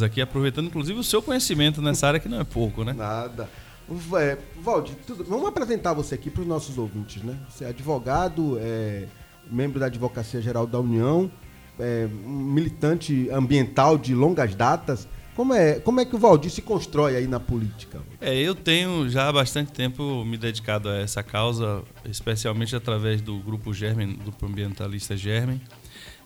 [0.00, 2.92] aqui, aproveitando inclusive o seu conhecimento nessa área que não é pouco, né?
[2.92, 3.50] Nada.
[4.20, 4.94] É, Valdir,
[5.26, 7.36] vamos apresentar você aqui para os nossos ouvintes, né?
[7.48, 9.08] Você é advogado, é,
[9.50, 11.28] membro da Advocacia Geral da União,
[11.76, 15.08] é, um militante ambiental de longas datas.
[15.34, 18.00] Como é, como é que o Valdir se constrói aí na política?
[18.20, 23.40] É, eu tenho já há bastante tempo me dedicado a essa causa, especialmente através do
[23.40, 25.60] grupo Germen, grupo ambientalista Germen,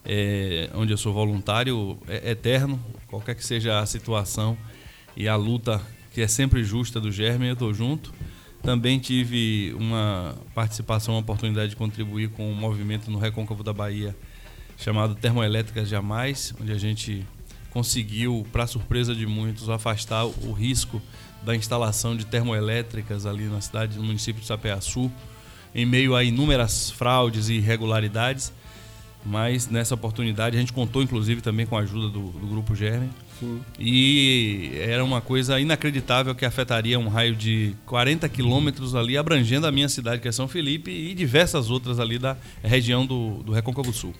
[0.05, 4.57] é, onde eu sou voluntário é, eterno, qualquer que seja a situação
[5.17, 5.81] e a luta
[6.13, 8.13] que é sempre justa do Germen, eu estou junto.
[8.63, 14.17] Também tive uma participação, uma oportunidade de contribuir com um movimento no Recôncavo da Bahia
[14.77, 17.27] chamado Termoelétricas Jamais, onde a gente
[17.71, 21.03] conseguiu, para surpresa de muitos, afastar o risco
[21.43, 25.11] da instalação de termoelétricas ali na cidade, no município de Sapeaçu,
[25.75, 28.53] em meio a inúmeras fraudes e irregularidades.
[29.25, 33.11] Mas nessa oportunidade a gente contou inclusive também com a ajuda do, do Grupo Germen
[33.39, 33.61] Sim.
[33.79, 39.73] E era uma coisa inacreditável que afetaria um raio de 40 quilômetros ali, abrangendo a
[39.73, 43.93] minha cidade, que é São Felipe, e diversas outras ali da região do, do Recôncavo
[43.93, 44.15] Sul.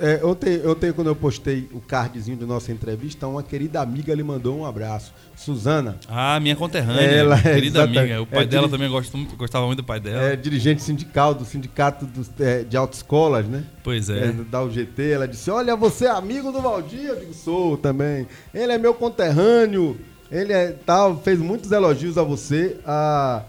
[0.00, 4.22] É, ontem, ontem, quando eu postei o cardzinho da nossa entrevista, uma querida amiga lhe
[4.22, 5.12] mandou um abraço.
[5.36, 5.98] Suzana.
[6.08, 7.02] Ah, minha conterrânea.
[7.02, 8.22] Ela é querida amiga.
[8.22, 10.22] O pai é, dela também gosta, gostava muito do pai dela.
[10.22, 13.64] É dirigente sindical do Sindicato dos, é, de Autoescolas, né?
[13.82, 14.26] Pois é.
[14.26, 14.32] é.
[14.32, 15.10] Da UGT.
[15.10, 17.06] Ela disse: Olha, você é amigo do Valdir?
[17.06, 18.26] Eu digo: Sou também.
[18.52, 19.98] Ele é meu conterrâneo.
[20.30, 22.78] Ele é tal, fez muitos elogios a você.
[22.86, 23.42] A,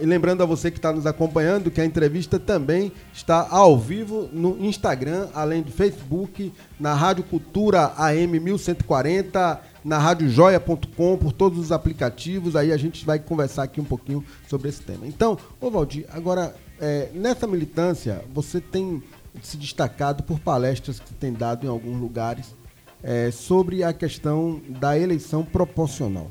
[0.00, 4.28] e lembrando a você que está nos acompanhando que a entrevista também está ao vivo
[4.32, 11.70] no Instagram, além do Facebook, na Rádio Cultura AM 1140, na radiojoia.com, por todos os
[11.70, 12.56] aplicativos.
[12.56, 15.06] Aí a gente vai conversar aqui um pouquinho sobre esse tema.
[15.06, 19.02] Então, ô Valdir, agora, é, nessa militância, você tem
[19.42, 22.54] se destacado por palestras que tem dado em alguns lugares
[23.02, 26.30] é, sobre a questão da eleição proporcional.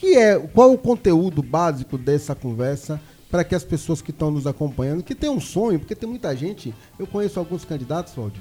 [0.00, 2.98] Que é, qual o conteúdo básico dessa conversa
[3.30, 6.34] para que as pessoas que estão nos acompanhando, que têm um sonho, porque tem muita
[6.34, 8.40] gente, eu conheço alguns candidatos, Valdir,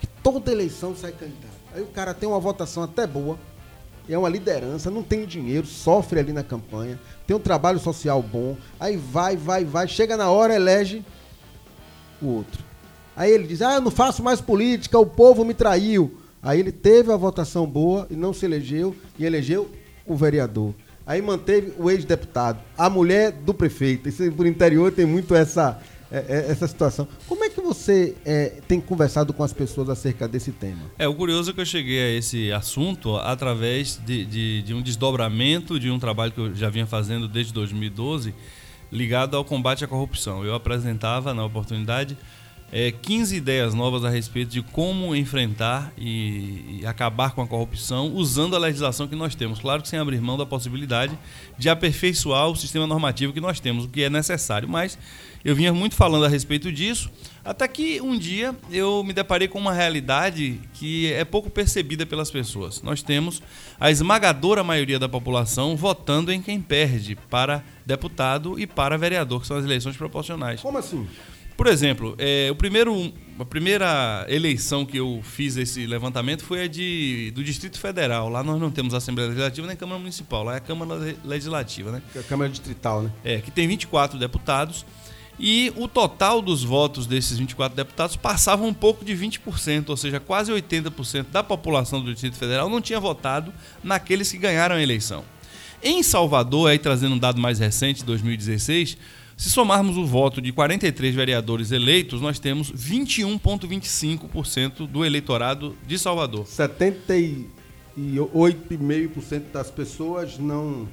[0.00, 1.54] que toda eleição sai candidato.
[1.72, 3.38] Aí o cara tem uma votação até boa,
[4.08, 8.56] é uma liderança, não tem dinheiro, sofre ali na campanha, tem um trabalho social bom,
[8.80, 11.04] aí vai, vai, vai, chega na hora, elege
[12.20, 12.64] o outro.
[13.16, 16.18] Aí ele diz: Ah, eu não faço mais política, o povo me traiu.
[16.42, 19.70] Aí ele teve a votação boa e não se elegeu, e elegeu
[20.10, 20.74] o vereador.
[21.06, 24.08] Aí manteve o ex-deputado, a mulher do prefeito.
[24.08, 27.06] Isso por interior tem muito essa, é, é, essa situação.
[27.26, 30.82] Como é que você é, tem conversado com as pessoas acerca desse tema?
[30.98, 34.82] É, o curioso é que eu cheguei a esse assunto através de, de, de um
[34.82, 38.34] desdobramento de um trabalho que eu já vinha fazendo desde 2012,
[38.90, 40.44] ligado ao combate à corrupção.
[40.44, 42.16] Eu apresentava, na oportunidade,
[42.72, 48.12] é, 15 ideias novas a respeito de como enfrentar e, e, acabar com a corrupção
[48.14, 49.58] usando a legislação que nós temos.
[49.58, 51.18] Claro que sem abrir mão da possibilidade
[51.58, 54.68] de aperfeiçoar o sistema normativo que nós temos, o que é necessário.
[54.68, 54.96] Mas
[55.44, 57.10] eu vinha muito falando a respeito disso,
[57.44, 62.30] até que um dia eu me deparei com uma realidade que é pouco percebida pelas
[62.30, 62.82] pessoas.
[62.82, 63.42] Nós temos
[63.80, 69.46] a esmagadora maioria da população votando em quem perde para deputado e para vereador, que
[69.46, 70.60] são as eleições proporcionais.
[70.60, 71.08] Como assim?
[71.60, 76.66] Por exemplo, é, o primeiro, a primeira eleição que eu fiz esse levantamento foi a
[76.66, 78.30] de, do Distrito Federal.
[78.30, 82.00] Lá nós não temos Assembleia Legislativa nem Câmara Municipal, lá é a Câmara Legislativa, né?
[82.16, 83.12] É a Câmara Distrital, né?
[83.22, 84.86] É, que tem 24 deputados.
[85.38, 90.18] E o total dos votos desses 24 deputados passava um pouco de 20%, ou seja,
[90.18, 93.52] quase 80% da população do Distrito Federal não tinha votado
[93.84, 95.22] naqueles que ganharam a eleição.
[95.82, 98.96] Em Salvador, aí trazendo um dado mais recente, 2016,
[99.40, 106.44] se somarmos o voto de 43 vereadores eleitos, nós temos 21,25% do eleitorado de Salvador.
[106.44, 110.86] 78,5% das pessoas não.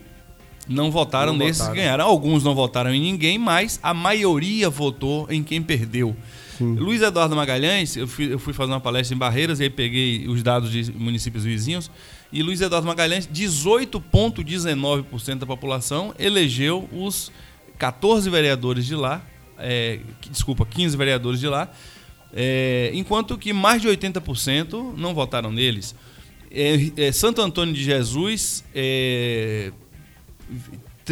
[0.66, 1.76] Não votaram não nesses votaram.
[1.76, 2.06] que ganharam.
[2.06, 6.16] Alguns não votaram em ninguém, mas a maioria votou em quem perdeu.
[6.58, 6.76] Sim.
[6.76, 10.26] Luiz Eduardo Magalhães, eu fui, eu fui fazer uma palestra em Barreiras e aí peguei
[10.26, 11.92] os dados de municípios vizinhos.
[12.32, 17.30] E Luiz Eduardo Magalhães, 18,19% da população elegeu os
[17.78, 19.22] 14 vereadores de lá,
[19.58, 20.00] é,
[20.32, 21.70] desculpa, 15 vereadores de lá,
[22.34, 25.96] é, enquanto que mais de 80% não votaram neles.
[26.52, 29.72] É, é, Santo Antônio de Jesus, é,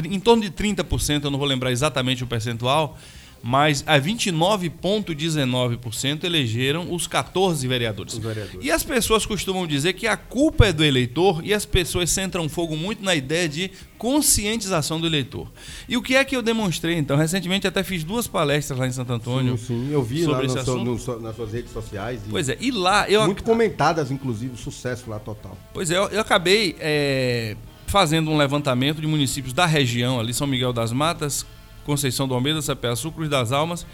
[0.04, 2.98] em torno de 30%, eu não vou lembrar exatamente o percentual,
[3.47, 8.13] mas a 29,19% elegeram os 14 vereadores.
[8.13, 8.65] Os vereadores.
[8.65, 12.50] E as pessoas costumam dizer que a culpa é do eleitor e as pessoas centram
[12.50, 13.69] fogo muito na ideia de
[14.00, 15.47] conscientização do eleitor.
[15.88, 17.15] E o que é que eu demonstrei então?
[17.15, 19.59] Recentemente até fiz duas palestras lá em Santo Antônio.
[19.59, 20.83] Sim, sim, eu vi lá sobre no esse assunto.
[20.83, 22.21] no nas suas redes sociais.
[22.25, 25.56] e Pois é, e lá eu Muito comentadas, inclusive, sucesso lá total.
[25.71, 27.56] Pois é, eu, eu acabei é,
[27.86, 31.45] fazendo um levantamento de municípios da região, ali São Miguel das Matas,
[31.86, 33.86] Conceição do Almeida, Sapé-Açu, Cruz das Almas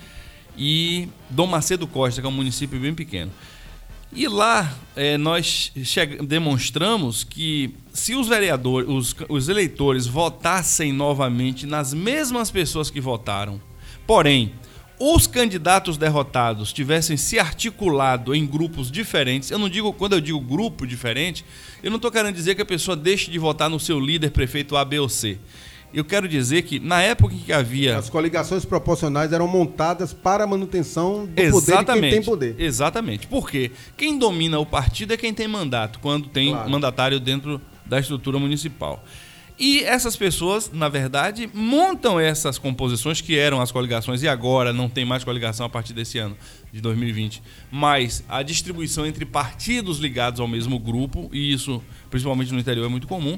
[0.58, 3.32] e Dom Macedo Costa, que é um município bem pequeno.
[4.14, 5.72] E lá é, nós
[6.28, 13.62] demonstramos que se os vereadores, os, os eleitores votassem novamente nas mesmas pessoas que votaram,
[14.06, 14.52] porém
[15.00, 20.40] os candidatos derrotados tivessem se articulado em grupos diferentes, eu não digo, quando eu digo
[20.40, 21.44] grupo diferente,
[21.82, 24.76] eu não estou querendo dizer que a pessoa deixe de votar no seu líder, prefeito
[24.76, 25.40] A, B ou C.
[25.94, 30.44] Eu quero dizer que na época em que havia As coligações proporcionais eram montadas para
[30.46, 32.02] a manutenção do poder de Exatamente.
[32.02, 32.56] quem tem poder.
[32.58, 33.28] Exatamente.
[33.28, 36.70] Porque quem domina o partido é quem tem mandato, quando tem Claro.
[36.70, 39.04] mandatário dentro da estrutura municipal.
[39.60, 44.90] E essas pessoas, na verdade, montam essas composições que eram as coligações e agora não
[44.90, 46.36] tem mais coligação a partir desse ano,
[46.74, 47.44] de 2020.
[47.70, 51.80] Mas a distribuição entre partidos ligados ao mesmo grupo, e isso,
[52.10, 53.38] principalmente no interior, é muito comum,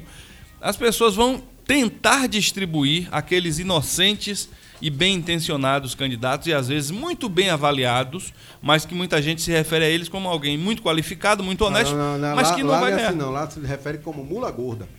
[0.62, 4.48] as pessoas vão tentar distribuir aqueles inocentes
[4.82, 9.50] e bem intencionados candidatos e às vezes muito bem avaliados, mas que muita gente se
[9.50, 12.62] refere a eles como alguém muito qualificado, muito honesto, Não, não, não, mas lá, que
[12.62, 13.08] não lá vai não é ganhar.
[13.08, 13.30] assim, não.
[13.30, 14.88] Lá se refere como mula gorda.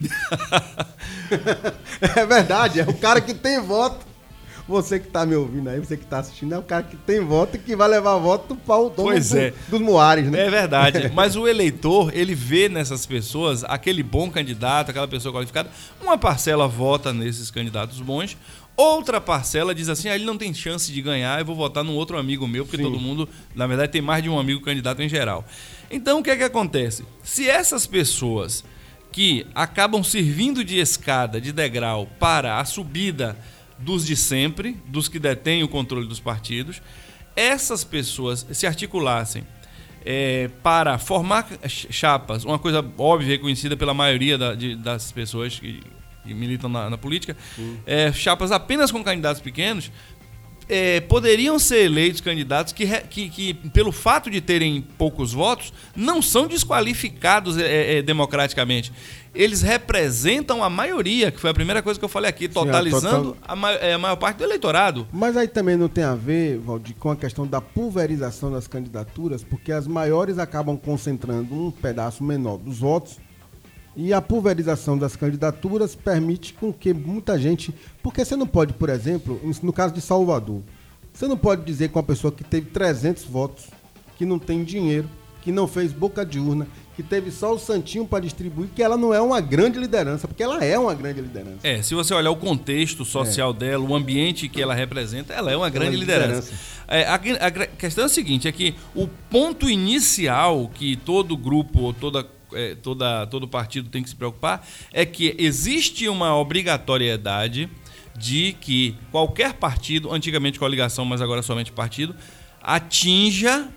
[2.00, 4.15] é verdade, é o cara que tem voto.
[4.68, 7.20] Você que tá me ouvindo aí, você que tá assistindo, é o cara que tem
[7.20, 9.52] voto e que vai levar voto para o dono Pois do- é.
[9.68, 10.46] dos muares, né?
[10.46, 15.70] É verdade, mas o eleitor, ele vê nessas pessoas aquele bom candidato, aquela pessoa qualificada,
[16.02, 18.36] uma parcela vota nesses candidatos bons,
[18.76, 21.94] outra parcela diz assim, ah, ele não tem chance de ganhar, eu vou votar num
[21.94, 22.82] outro amigo meu, porque Sim.
[22.82, 25.44] todo mundo, na verdade, tem mais de um amigo candidato em geral.
[25.88, 27.04] Então, o que é que acontece?
[27.22, 28.64] Se essas pessoas
[29.12, 33.36] que acabam servindo de escada, de degrau para a subida
[33.78, 36.80] dos de sempre, dos que detêm o controle dos partidos,
[37.34, 39.44] essas pessoas se articulassem
[40.04, 45.10] é, para formar ch- chapas, uma coisa óbvia e conhecida pela maioria da- de- das
[45.12, 45.82] pessoas que,
[46.24, 47.36] que militam na, na política,
[47.84, 49.90] é, chapas apenas com candidatos pequenos,
[50.68, 56.20] é, poderiam ser eleitos candidatos que, que, que, pelo fato de terem poucos votos, não
[56.20, 58.92] são desqualificados é, é, democraticamente.
[59.34, 63.32] Eles representam a maioria, que foi a primeira coisa que eu falei aqui, a totalizando
[63.32, 65.06] total- a, ma- é, a maior parte do eleitorado.
[65.12, 69.44] Mas aí também não tem a ver, Valdir, com a questão da pulverização das candidaturas,
[69.44, 73.18] porque as maiores acabam concentrando um pedaço menor dos votos
[73.96, 77.74] e a pulverização das candidaturas permite com que muita gente.
[78.02, 80.60] Porque você não pode, por exemplo, no caso de Salvador,
[81.12, 83.64] você não pode dizer que uma pessoa que teve 300 votos,
[84.18, 85.08] que não tem dinheiro,
[85.40, 86.66] que não fez boca de urna,
[86.96, 90.42] que teve só o santinho para distribuir, que ela não é uma grande liderança, porque
[90.42, 91.58] ela é uma grande liderança.
[91.62, 95.56] É, se você olhar o contexto social dela, o ambiente que ela representa, ela é
[95.56, 96.52] uma grande uma liderança.
[96.88, 101.80] É, a, a questão é a seguinte, é que o ponto inicial que todo grupo
[101.80, 102.26] ou toda,
[102.56, 107.68] é, toda, todo partido tem que se preocupar é que existe uma obrigatoriedade
[108.16, 112.14] de que qualquer partido, antigamente coligação, mas agora somente partido,
[112.62, 113.68] atinja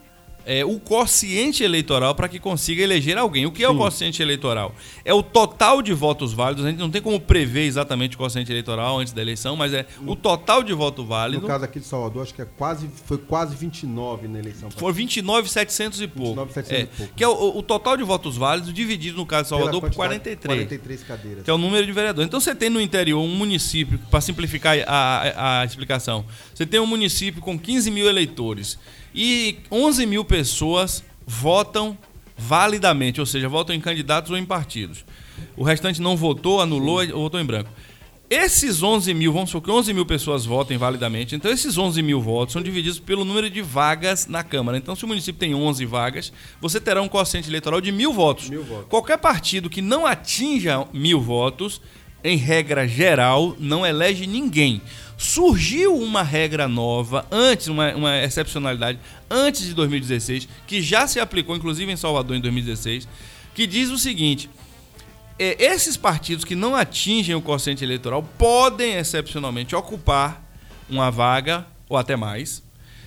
[0.52, 3.46] é, o quociente eleitoral para que consiga eleger alguém.
[3.46, 4.74] O que é o quociente eleitoral?
[5.06, 6.66] É o total de votos válidos.
[6.66, 9.86] A gente não tem como prever exatamente o quociente eleitoral antes da eleição, mas é
[10.08, 11.42] o total de voto válido.
[11.44, 14.72] No caso aqui de Salvador, acho que é quase, foi quase 29 na eleição.
[14.72, 16.42] Foi 29,700 e pouco.
[16.48, 17.14] 29.700 É, e pouco.
[17.16, 20.20] Que é o, o total de votos válidos dividido, no caso de Salvador, por quantidade-
[20.40, 20.60] 43.
[20.68, 21.44] 43 cadeiras.
[21.44, 22.28] Que é o número de vereadores.
[22.28, 24.92] Então você tem no interior um município, para simplificar a,
[25.58, 28.80] a- a explicação, você tem um município com 15 mil eleitores
[29.14, 31.98] e 11 mil pessoas votam
[32.38, 35.04] validamente, ou seja, votam em candidatos ou em partidos.
[35.58, 37.70] O restante não votou, anulou ou votou em branco.
[38.30, 42.22] Esses 11 mil, vamos supor que 11 mil pessoas votem validamente, então esses 11 mil
[42.22, 44.78] votos são divididos pelo número de vagas na Câmara.
[44.78, 48.48] Então, se o município tem 11 vagas, você terá um quociente eleitoral de mil votos.
[48.48, 48.86] Mil votos.
[48.88, 51.82] Qualquer partido que não atinja mil votos,
[52.24, 54.80] em regra geral, não elege ninguém.
[55.20, 58.98] Surgiu uma regra nova, antes, uma, uma excepcionalidade,
[59.30, 63.06] antes de 2016, que já se aplicou, inclusive em Salvador em 2016,
[63.54, 64.50] que diz o seguinte:
[65.38, 70.42] é, esses partidos que não atingem o quociente eleitoral podem, excepcionalmente, ocupar
[70.90, 72.64] uma vaga, ou até mais,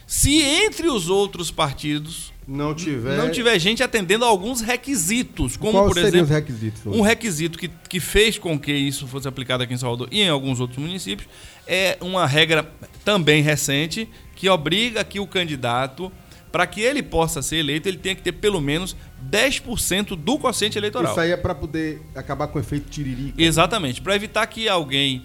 [0.07, 5.73] se entre os outros partidos não tiver, não tiver gente atendendo a alguns requisitos, como
[5.73, 6.87] Quais por exemplo, os requisitos?
[6.87, 10.29] um requisito que, que fez com que isso fosse aplicado aqui em Salvador e em
[10.29, 11.29] alguns outros municípios
[11.67, 12.69] é uma regra
[13.05, 16.11] também recente que obriga que o candidato,
[16.51, 18.97] para que ele possa ser eleito, ele tenha que ter pelo menos
[19.31, 21.13] 10% do quociente eleitoral.
[21.13, 23.41] Isso aí é para poder acabar com o efeito tiririca.
[23.41, 25.23] Exatamente, para evitar que alguém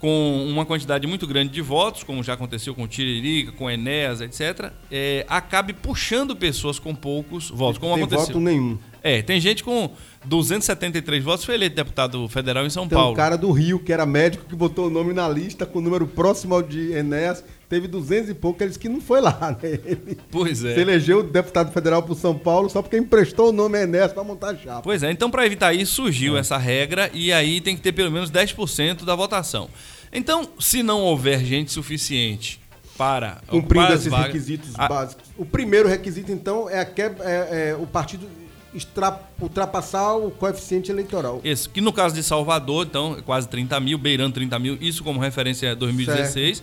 [0.00, 4.20] com uma quantidade muito grande de votos, como já aconteceu com o Tiririca, com Enéas,
[4.22, 8.26] etc., é, acabe puxando pessoas com poucos votos, como Tem aconteceu.
[8.26, 8.78] voto nenhum.
[9.02, 9.90] É, tem gente com
[10.24, 13.12] 273 votos foi eleito deputado federal em São Tem Paulo.
[13.12, 15.82] um cara do Rio, que era médico, que botou o nome na lista com o
[15.82, 17.44] número próximo ao de Enéas.
[17.70, 19.78] Teve 200 e pouco, eles que não foi lá, né?
[19.84, 20.74] Ele Pois é.
[20.74, 24.48] se elegeu deputado federal por São Paulo só porque emprestou o nome Enéas para montar
[24.50, 24.82] a chapa.
[24.82, 26.04] Pois é, então para evitar isso É.
[26.04, 29.70] surgiu essa regra e aí tem que ter pelo menos 10% da votação.
[30.12, 32.60] Então, se não houver gente suficiente
[32.98, 35.24] para Cumprindo esses vagas- requisitos a- básicos.
[35.38, 38.26] O primeiro requisito, então, é, a quebra- é- é o partido
[38.74, 41.40] extra- ultrapassar o coeficiente eleitoral.
[41.44, 45.04] Isso, que no caso de Salvador, então, é quase 30 mil, beirando 30 mil, isso
[45.04, 46.62] como referência é 2016.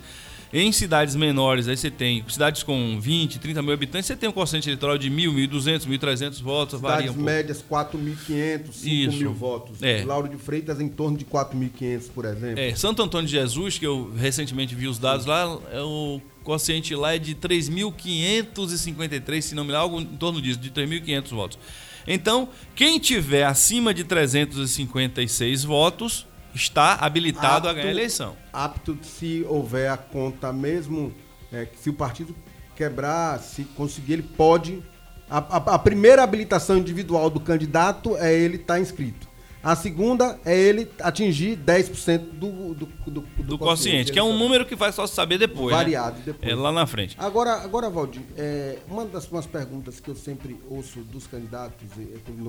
[0.52, 4.32] Em cidades menores, aí você tem cidades com 20, 30 mil habitantes, você tem um
[4.32, 7.26] quociente eleitoral de 1.000, 1.200, 1.300 votos, varia Cidades um pouco.
[7.26, 9.18] médias, 4.500, 5 Isso.
[9.18, 9.84] mil votos.
[9.84, 10.06] É.
[10.06, 12.60] Lauro de Freitas, em torno de 4.500, por exemplo.
[12.60, 16.96] É, Santo Antônio de Jesus, que eu recentemente vi os dados lá, é o quociente
[16.96, 21.60] lá é de 3.553, se não me engano, algo em torno disso, de 3.500 votos.
[22.08, 28.36] Então, quem tiver acima de 356 votos está habilitado a Apto- ganhar a eleição.
[28.52, 31.14] Apto se houver a conta mesmo,
[31.52, 32.36] é, que se o partido
[32.76, 34.84] quebrar, se conseguir, ele pode.
[35.30, 39.28] A, a- a primeira habilitação individual do candidato é ele estar inscrito.
[39.64, 44.66] A segunda é ele atingir 10% do, do, do, Do quociente, que é um número
[44.66, 45.72] que vai só saber depois.
[45.72, 45.78] né?
[45.78, 46.50] variado depois.
[46.50, 47.18] É lá na frente.
[47.20, 51.88] Agora, agora Valdir, é, uma das umas perguntas que eu sempre ouço dos candidatos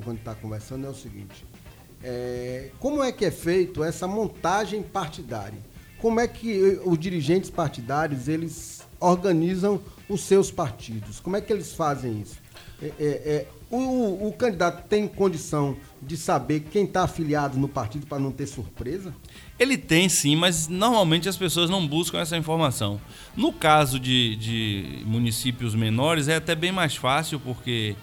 [0.04, 1.44] quando está conversando é o seguinte:
[2.02, 5.58] é, como é que é feito essa montagem partidária?
[5.98, 11.18] Como é que eh, os dirigentes partidários eles organizam os seus partidos?
[11.18, 12.38] Como é que eles fazem isso?
[12.80, 18.06] É, é, é, o, o candidato tem condição de saber quem está afiliado no partido
[18.06, 19.12] para não ter surpresa?
[19.58, 23.00] Ele tem sim, mas normalmente as pessoas não buscam essa informação.
[23.36, 27.96] No caso de, de municípios menores, é até bem mais fácil, porque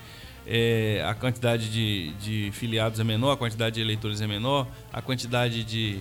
[0.47, 5.01] é, a quantidade de, de filiados é menor, a quantidade de eleitores é menor, a
[5.01, 5.99] quantidade de,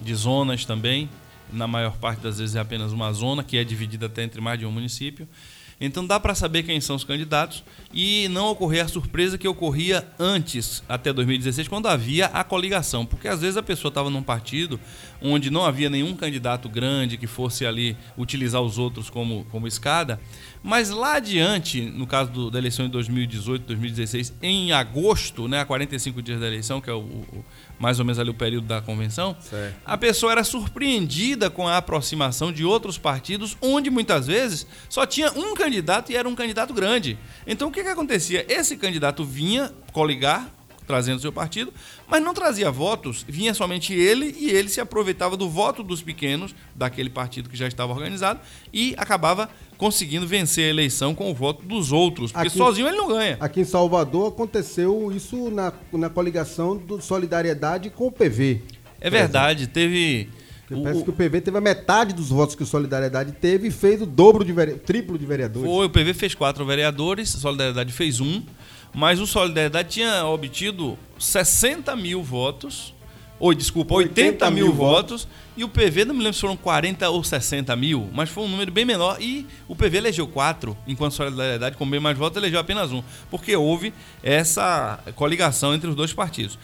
[0.00, 1.08] de zonas também.
[1.52, 4.58] Na maior parte das vezes é apenas uma zona, que é dividida até entre mais
[4.58, 5.28] de um município.
[5.78, 10.08] Então dá para saber quem são os candidatos e não ocorrer a surpresa que ocorria
[10.18, 13.04] antes, até 2016, quando havia a coligação.
[13.04, 14.80] Porque às vezes a pessoa estava num partido
[15.20, 20.18] onde não havia nenhum candidato grande que fosse ali utilizar os outros como, como escada.
[20.62, 25.64] Mas lá adiante, no caso do- da eleição de 2018, 2016, em agosto, né, a
[25.66, 27.44] 45 dias da eleição, que é o, o-
[27.78, 29.76] mais ou menos ali o período da convenção, Certo.
[29.84, 35.30] a pessoa era surpreendida com a aproximação de outros partidos, onde muitas vezes só tinha
[35.32, 37.18] um candidato e era um candidato grande.
[37.46, 38.44] Então o que, que acontecia?
[38.48, 40.50] Esse candidato vinha coligar,
[40.86, 41.72] trazendo seu partido,
[42.06, 46.54] mas não trazia votos, vinha somente ele e ele se aproveitava do voto dos pequenos,
[46.76, 48.38] daquele partido que já estava organizado,
[48.72, 52.96] e acabava conseguindo vencer a eleição com o voto dos outros, porque Aqui- sozinho ele
[52.96, 53.36] não ganha.
[53.40, 58.62] Aqui em Salvador aconteceu isso na, na coligação do Solidariedade com o PV.
[59.00, 60.28] É verdade, teve.
[60.66, 63.32] Porque o- parece o- que o PV teve a metade dos votos que o Solidariedade
[63.32, 64.74] teve e fez o dobro de vere...
[64.74, 65.70] triplo de vereadores.
[65.70, 68.42] Foi, o PV fez quatro vereadores, a Solidariedade fez um,
[68.94, 72.94] mas o Solidariedade tinha obtido 60 mil votos,
[73.38, 76.56] ou desculpa, 80, 80 mil mil votos, e o PV, não me lembro se foram
[76.56, 80.76] 40 ou 60 mil, mas foi um número bem menor, e o PV elegeu quatro,
[80.86, 85.88] enquanto a Solidariedade, com bem mais votos, elegeu apenas um, porque houve essa coligação entre
[85.88, 86.58] os dois partidos.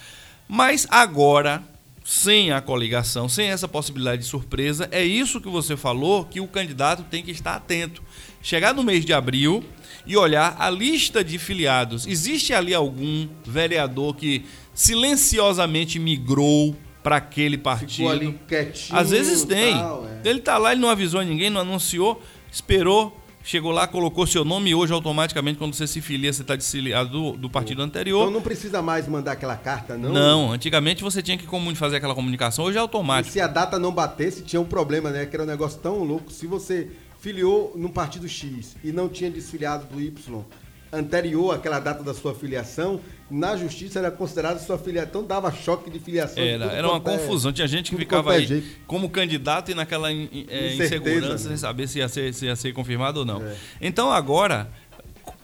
[0.49, 1.62] Mas agora,
[2.05, 6.49] sem a coligação, sem essa possibilidade de surpresa, é isso que você falou que o
[6.49, 8.02] candidato tem que estar atento.
[8.43, 9.64] Chegar no mês de abril
[10.05, 12.07] e olhar a lista de filiados.
[12.07, 17.93] Existe ali algum vereador que silenciosamente migrou para aquele partido?
[17.93, 18.99] Ficou ali quietinho.
[18.99, 19.75] Às vezes tem.
[19.75, 20.29] tal, é.
[20.29, 24.71] Ele tá lá, ele não avisou ninguém, não anunciou, esperou, chegou lá, colocou seu nome
[24.71, 28.21] e hoje automaticamente quando você se filia, você está desfiliado do, do partido anterior.
[28.23, 30.12] Então não precisa mais mandar aquela carta, não?
[30.12, 33.33] Não, antigamente você tinha que fazer aquela comunicação, hoje é E automático.
[33.33, 35.26] se a data não batesse, tinha um problema, né?
[35.26, 36.33] Que era um negócio tão louco.
[36.33, 36.88] Se você
[37.21, 40.45] filiou num partido X e não tinha desfiliado do Y
[40.93, 45.09] anterior àquela data da sua filiação, na justiça era considerado sua filiação.
[45.09, 46.43] Então dava choque de filiação.
[46.43, 47.53] Era, era uma é- confusão.
[47.53, 48.67] Tinha gente que ficava é aí jeito.
[48.87, 51.51] como candidato e naquela é, insegurança né?
[51.51, 53.43] sem saber se ia, ser, se ia ser confirmado ou não.
[53.43, 53.57] É.
[53.81, 54.71] Então agora,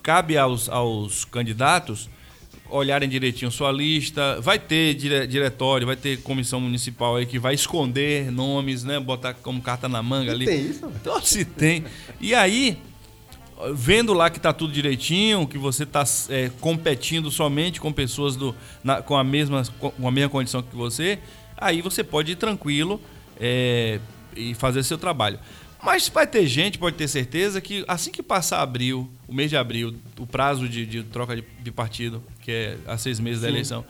[0.02, 2.10] cabe aos, aos candidatos
[2.70, 4.40] olharem direitinho sua lista.
[4.40, 9.00] Vai ter dire, diretório, vai ter comissão municipal aí que vai esconder nomes, né?
[9.00, 10.44] Botar como carta na manga E ali.
[10.46, 10.92] tem isso, velho?
[11.00, 11.84] Então, se tem.
[12.20, 12.78] E aí,
[13.74, 18.54] vendo lá que tá tudo direitinho, que você tá é, competindo somente com pessoas do,
[18.84, 21.18] na- com, a mesma, com a mesma condição que você,
[21.56, 23.00] aí você pode ir tranquilo
[23.40, 23.98] é,
[24.36, 25.38] e fazer seu trabalho.
[25.82, 29.56] Mas vai ter gente, pode ter certeza, que assim que passar abril, o mês de
[29.56, 33.46] abril, o prazo de, de troca de, de partido, que é a seis meses da
[33.46, 33.52] Sim.
[33.54, 33.84] eleição,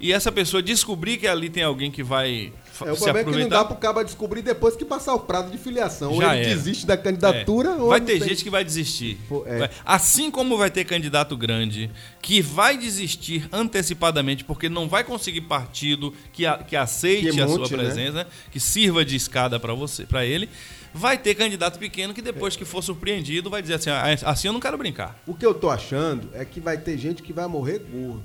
[0.00, 2.52] e essa pessoa descobrir que ali tem alguém que vai
[2.84, 5.20] É, o se problema é que não dá pro cara descobrir depois que passar o
[5.20, 6.12] prazo de filiação.
[6.12, 6.54] Ou Já ele era.
[6.54, 7.72] desiste da candidatura, É.
[7.76, 9.18] ou Vai ter tem- gente que vai desistir.
[9.28, 9.58] Pô, é.
[9.60, 15.40] Vai- Assim como vai ter candidato grande que vai desistir antecipadamente porque não vai conseguir
[15.42, 17.84] partido que, a- que aceite Que a monte, sua né?
[17.84, 20.48] presença, que sirva de escada para você, para ele.
[20.92, 24.52] Vai ter candidato pequeno que depois que for surpreendido vai dizer assim: "Ah, assim eu
[24.52, 25.18] não quero brincar.
[25.26, 28.24] O que eu tô achando é que vai ter gente que vai morrer gordo.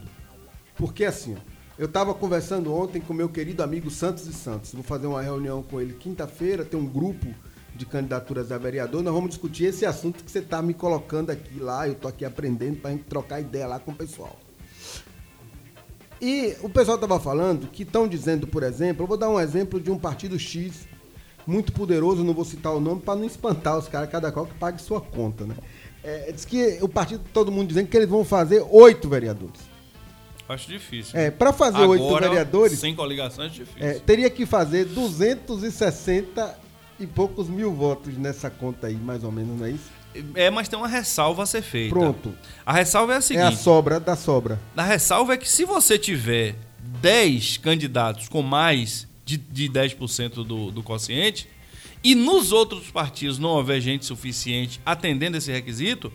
[0.75, 1.50] Porque assim, ó,
[1.82, 4.72] eu tava conversando ontem com meu querido amigo Santos e Santos.
[4.72, 7.26] Vou fazer uma reunião com ele quinta-feira, tem um grupo
[7.76, 9.02] de candidaturas a vereador.
[9.02, 11.88] Nós vamos discutir esse assunto que você tá me colocando aqui lá.
[11.88, 14.38] Eu tô aqui aprendendo pra gente trocar ideia lá com o pessoal.
[16.22, 19.80] E o pessoal tava falando que estão dizendo, por exemplo, eu vou dar um exemplo
[19.82, 20.88] de um partido X
[21.48, 24.54] muito poderoso, não vou citar o nome para não espantar os caras, cada qual que
[24.54, 25.56] pague sua conta, né?
[26.04, 29.71] É, diz que o partido, todo mundo dizendo que eles vão fazer oito vereadores.
[30.51, 31.17] Acho difícil.
[31.20, 33.74] É, para fazer oito vereadores, sem coligação é difícil.
[33.79, 36.60] é, teria que fazer 260
[37.00, 39.89] e poucos mil votos nessa conta aí, mais ou menos, não é isso?
[40.36, 41.96] É, mas tem uma ressalva a ser feita.
[41.96, 42.34] Pronto.
[42.65, 44.60] A ressalva é a É a seguinte: sobra da sobra.
[44.75, 46.55] A ressalva é que se você tiver
[47.01, 51.48] 10 candidatos com mais de, de 10% do, do quociente,
[52.03, 56.12] e nos outros partidos não houver gente suficiente atendendo esse requisito,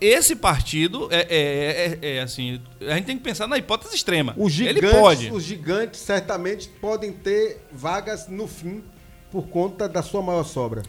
[0.00, 2.60] esse partido é, é- é- é assim.
[2.80, 4.34] A gente tem que pensar na hipótese extrema.
[4.36, 5.30] Os Ele gigantes, pode.
[5.32, 8.82] os gigantes certamente podem ter vagas no fim
[9.30, 10.82] por conta da sua maior sobra.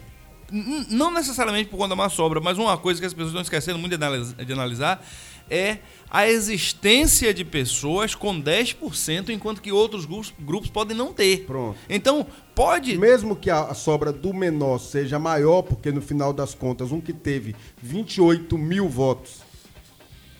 [0.50, 3.42] N- Não necessariamente por conta da má sobra, mas uma coisa que as pessoas estão
[3.42, 5.04] esquecendo muito de analisar
[5.50, 5.78] é
[6.10, 11.44] a existência de pessoas com 10%, enquanto que outros grupos, grupos podem não ter.
[11.44, 11.78] Pronto.
[11.88, 12.96] Então, pode.
[12.96, 17.12] Mesmo que a, sobra do menor seja maior, porque no final das contas, um que
[17.12, 19.38] teve 28 mil votos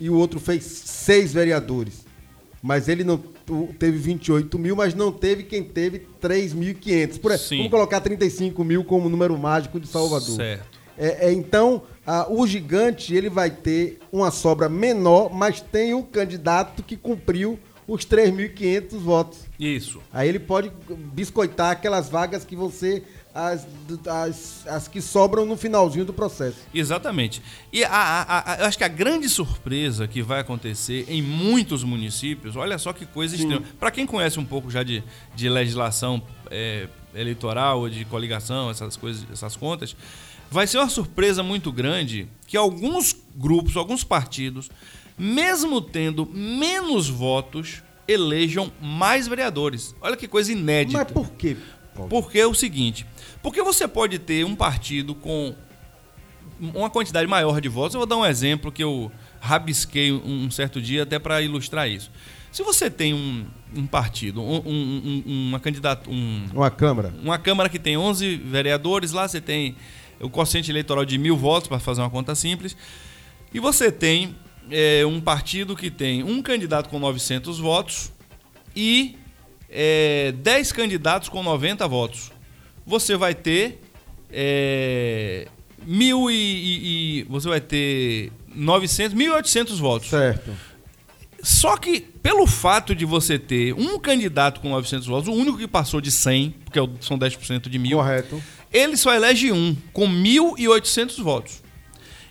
[0.01, 2.07] e o outro fez seis vereadores.
[2.63, 3.19] Mas ele não
[3.79, 7.19] teve 28 mil, mas não teve quem teve 3.500.
[7.19, 7.57] Por exemplo.
[7.57, 10.37] Vamos colocar 35 mil como número mágico de Salvador.
[10.37, 10.81] Certo.
[10.99, 16.03] É, é, então, a- o gigante ele vai ter uma sobra menor, mas tem o
[16.03, 19.39] candidato que cumpriu os 3.500 votos.
[19.59, 20.01] Isso.
[20.13, 20.71] Aí ele pode
[21.13, 23.03] biscoitar aquelas vagas que você.
[23.33, 23.65] As,
[24.09, 26.57] as, as que sobram no finalzinho do processo.
[26.75, 27.41] Exatamente.
[27.73, 31.85] E a, a- a- eu acho que a grande surpresa que vai acontecer em muitos
[31.85, 33.63] municípios, olha só que coisa extrema.
[33.79, 35.05] Para quem conhece um pouco já de,
[35.37, 36.21] de legislação
[36.51, 39.95] é, eleitoral ou de coligação, essas coisas, essas contas,
[40.51, 44.69] vai ser uma surpresa muito grande que alguns grupos, alguns partidos,
[45.19, 49.95] mesmo tendo menos votos, elejam mais vereadores.
[50.01, 50.99] Olha que coisa inédita.
[50.99, 51.57] Mas por quê?
[51.95, 52.09] Paulo?
[52.09, 53.07] Porque é o seguinte,
[53.43, 55.55] porque você pode ter um partido com
[56.61, 57.95] uma quantidade maior de votos.
[57.95, 59.11] Eu vou dar um exemplo que eu
[59.41, 62.11] rabisquei um certo dia até para ilustrar isso.
[62.53, 67.15] Se você tem um, um partido, um- um- um- uma candidata, um, Uma Câmara.
[67.23, 69.77] uma Câmara que tem 11 vereadores, lá você tem
[70.21, 72.77] o quociente eleitoral de mil votos, para fazer uma conta simples,
[73.53, 74.37] e você tem
[74.71, 78.13] é, um partido que tem um candidato com 900 votos
[78.77, 79.17] e
[79.69, 82.31] é, 10 candidatos com 90 votos.
[82.87, 83.81] Você vai ter
[84.33, 85.47] é,
[85.85, 90.09] mil e, e- e- você vai ter 900, 1.800 votos.
[90.11, 90.51] Certo.
[91.43, 95.67] Só que, pelo fato de você ter um candidato com 900 votos, o único que
[95.67, 98.43] passou de 100, porque é são 10% de mil, Correto.
[98.73, 101.63] Ele só elege um, com 1.800 votos.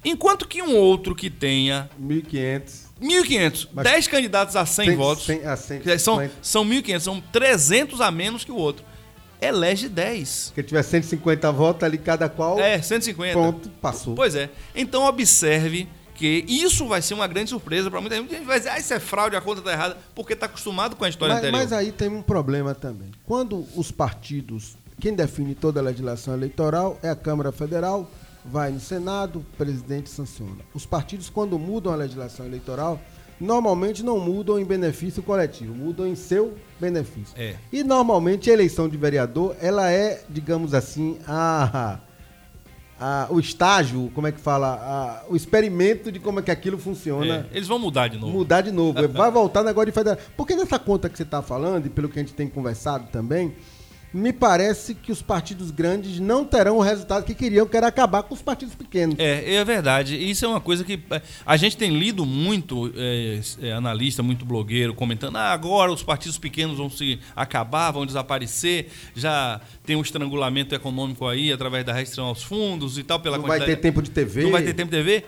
[0.04, 2.89] Enquanto que um outro que tenha 1.500.
[3.02, 7.21] 1.500, Mas 10 candidatos a 100 Tem- votos, tem- a 100, são, são 1.500, são
[7.32, 8.84] 300 a menos que o outro,
[9.41, 10.47] elege 10.
[10.47, 12.60] Porque tiver 150 votos ali, cada qual.
[12.60, 13.32] É, 150.
[13.34, 14.15] Pronto, passou.
[14.15, 14.49] Pois é.
[14.75, 18.23] Então observe que isso vai ser uma grande surpresa para muita gente.
[18.25, 20.97] Muita gente vai dizer, ah, isso é fraude, a conta está errada, porque está acostumado
[20.97, 21.62] com a história Mas, anterior.
[21.62, 23.12] mas aí tem um problema também.
[23.25, 28.09] Quando os partidos, quem define toda a legislação eleitoral é a Câmara Federal,
[28.43, 30.57] vai no Senado, o presidente sanciona.
[30.73, 32.99] Os partidos, quando mudam a legislação eleitoral,
[33.39, 37.33] normalmente não mudam em benefício coletivo, mudam em seu benefício.
[37.38, 37.55] É.
[37.71, 41.99] E normalmente a eleição de vereador, ela é, digamos assim, a,
[42.99, 44.67] a, o estágio, como é que fala?
[44.67, 47.47] A, o experimento de como é que aquilo funciona.
[47.51, 48.33] É, eles vão mudar de novo.
[48.33, 49.07] Mudar de novo.
[49.07, 50.19] Vai voltar negócio de federal.
[50.35, 53.55] Porque nessa conta que você está falando, e pelo que a gente tem conversado também,
[54.13, 58.24] me parece que os partidos grandes não terão o resultado que queriam, que era acabar
[58.24, 59.15] com os partidos pequenos.
[59.19, 60.15] É, é verdade.
[60.17, 64.45] Isso é uma coisa que é, a gente tem lido muito, é, é, analista, muito
[64.45, 70.02] blogueiro, comentando: ah, agora os partidos pequenos vão se acabar, vão desaparecer, já tem um
[70.02, 73.19] estrangulamento econômico aí através da restrição aos fundos e tal.
[73.19, 74.43] Pela não vai ter tempo de TV.
[74.43, 75.26] Não vai ter tempo de TV.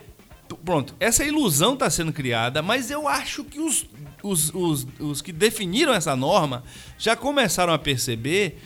[0.66, 3.86] Pronto, essa ilusão está sendo criada, mas eu acho que os,
[4.24, 6.64] os, os, os que definiram essa norma
[6.98, 8.58] já começaram a perceber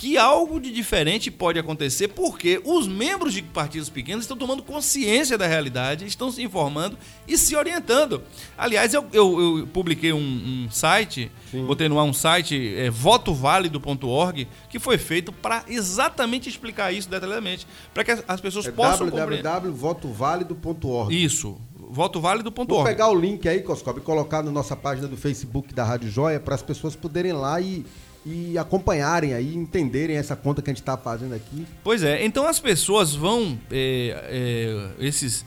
[0.00, 5.36] que algo de diferente pode acontecer porque os membros de partidos pequenos estão tomando consciência
[5.36, 6.96] da realidade, estão se informando
[7.28, 8.22] e se orientando.
[8.56, 11.66] Aliás, eu, eu, eu publiquei um, um site, Sim.
[11.66, 17.66] botei no ar um site, é, votoválido.org, que foi feito para exatamente explicar isso detalhadamente,
[17.92, 21.14] para que as pessoas é possam www.votoválido.org.
[21.14, 22.72] Isso, votoválido.org.
[22.72, 26.10] Vou pegar o link aí, Coscob, e colocar na nossa página do Facebook da Rádio
[26.10, 27.84] Joia para as pessoas poderem lá e
[28.24, 31.66] e acompanharem aí, entenderem essa conta que a gente está fazendo aqui.
[31.82, 35.44] Pois é, então as pessoas vão, é, é, esses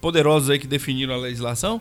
[0.00, 1.80] poderosos aí que definiram a legislação,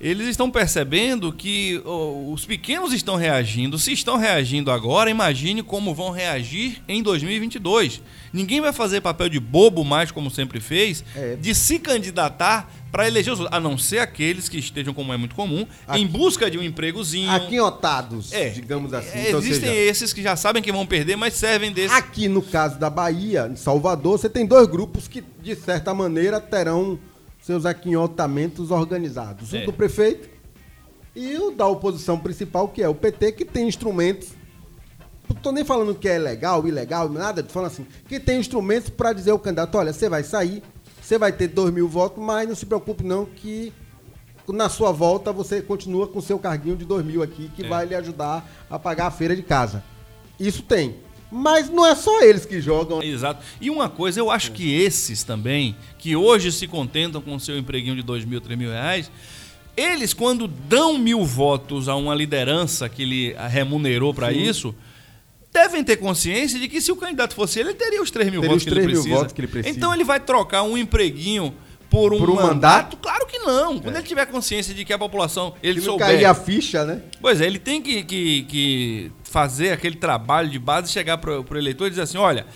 [0.00, 3.78] eles estão percebendo que oh, os pequenos estão reagindo.
[3.78, 8.02] Se estão reagindo agora, imagine como vão reagir em 2022.
[8.32, 11.36] Ninguém vai fazer papel de bobo mais, como sempre fez, é.
[11.36, 15.16] de se candidatar para eleger os outros, a não ser aqueles que estejam, como é
[15.16, 17.30] muito comum, Aqui, em busca de um empregozinho.
[17.30, 19.18] Aquinhotados, é, digamos assim.
[19.18, 21.94] É, então, existem seja, esses que já sabem que vão perder, mas servem desse.
[21.94, 26.40] Aqui no caso da Bahia, em Salvador, você tem dois grupos que, de certa maneira,
[26.40, 26.98] terão
[27.46, 29.52] seus aquinhotamentos organizados.
[29.52, 29.64] O é.
[29.64, 30.28] do prefeito
[31.14, 34.30] e o da oposição principal, que é o PT, que tem instrumentos.
[35.28, 38.90] Não estou nem falando que é legal, ilegal, nada, estou falando assim, que tem instrumentos
[38.90, 40.60] para dizer ao candidato, olha, você vai sair,
[41.00, 43.72] você vai ter dois mil votos, mas não se preocupe não que
[44.48, 47.68] na sua volta você continua com seu carguinho de dois mil aqui, que é.
[47.68, 49.84] vai lhe ajudar a pagar a feira de casa.
[50.38, 50.96] Isso tem.
[51.30, 53.02] Mas não é só eles que jogam.
[53.02, 53.44] Exato.
[53.60, 57.58] E uma coisa, eu acho que esses também, que hoje se contentam com o seu
[57.58, 59.10] empreguinho de dois mil, três mil reais,
[59.76, 64.74] eles, quando dão mil votos a uma liderança que ele remunerou para isso,
[65.52, 68.42] devem ter consciência de que se o candidato fosse ele, ele teria os 3 mil,
[68.42, 69.74] votos, que ele, votos que ele precisa.
[69.74, 71.54] Então ele vai trocar um empreguinho
[71.90, 72.54] por um, por um mandato?
[72.54, 72.96] mandato?
[72.96, 73.78] Claro que não.
[73.78, 73.98] Quando é.
[73.98, 75.54] ele tiver consciência de que a população.
[75.62, 76.06] Ele que souber.
[76.06, 77.02] cair a ficha, né?
[77.20, 81.56] Pois é, ele tem que, que, que fazer aquele trabalho de base, chegar para o
[81.56, 82.46] eleitor e dizer assim: olha,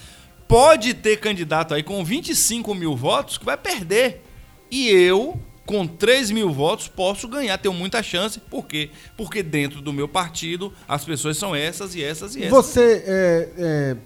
[0.48, 4.22] pode ter candidato aí com 25 mil votos que vai perder.
[4.70, 8.38] E eu, com 3 mil votos, posso ganhar, tenho muita chance.
[8.38, 8.90] Por quê?
[9.16, 12.50] Porque dentro do meu partido as pessoas são essas e essas e essas.
[12.50, 13.96] Você é, é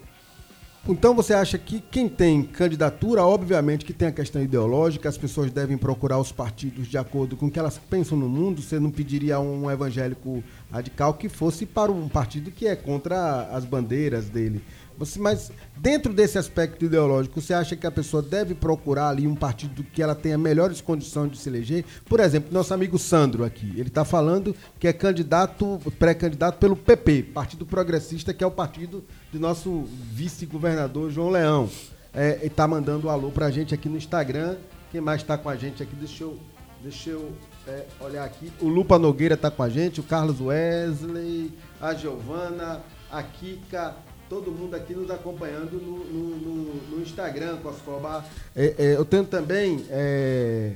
[0.86, 5.50] então você acha que quem tem candidatura, obviamente que tem a questão ideológica, as pessoas
[5.50, 8.60] devem procurar os partidos de acordo com o que elas pensam no mundo.
[8.60, 13.48] Você não pediria a um evangélico radical que fosse para um partido que é contra
[13.50, 14.62] as bandeiras dele.
[14.96, 19.34] Você, mas dentro desse aspecto ideológico, você acha que a pessoa deve procurar ali um
[19.34, 21.84] partido que ela tenha melhores condições de se eleger?
[22.04, 27.24] Por exemplo, nosso amigo Sandro aqui, ele está falando que é candidato, pré-candidato pelo PP,
[27.34, 31.68] Partido Progressista, que é o partido do nosso vice-governador João Leão.
[32.12, 34.56] É, ele está mandando um alô para a gente aqui no Instagram.
[34.92, 35.96] Quem mais está com a gente aqui?
[35.96, 36.38] Deixa eu,
[36.80, 37.32] deixa eu
[37.66, 38.52] é, olhar aqui.
[38.60, 42.80] O Lupa Nogueira está com a gente, o Carlos Wesley, a Giovana,
[43.10, 43.96] a Kika
[44.28, 48.24] todo mundo aqui nos acompanhando no, no, no, no Instagram, Coscoba.
[48.54, 49.84] É, é, eu tenho também.
[49.90, 50.72] É,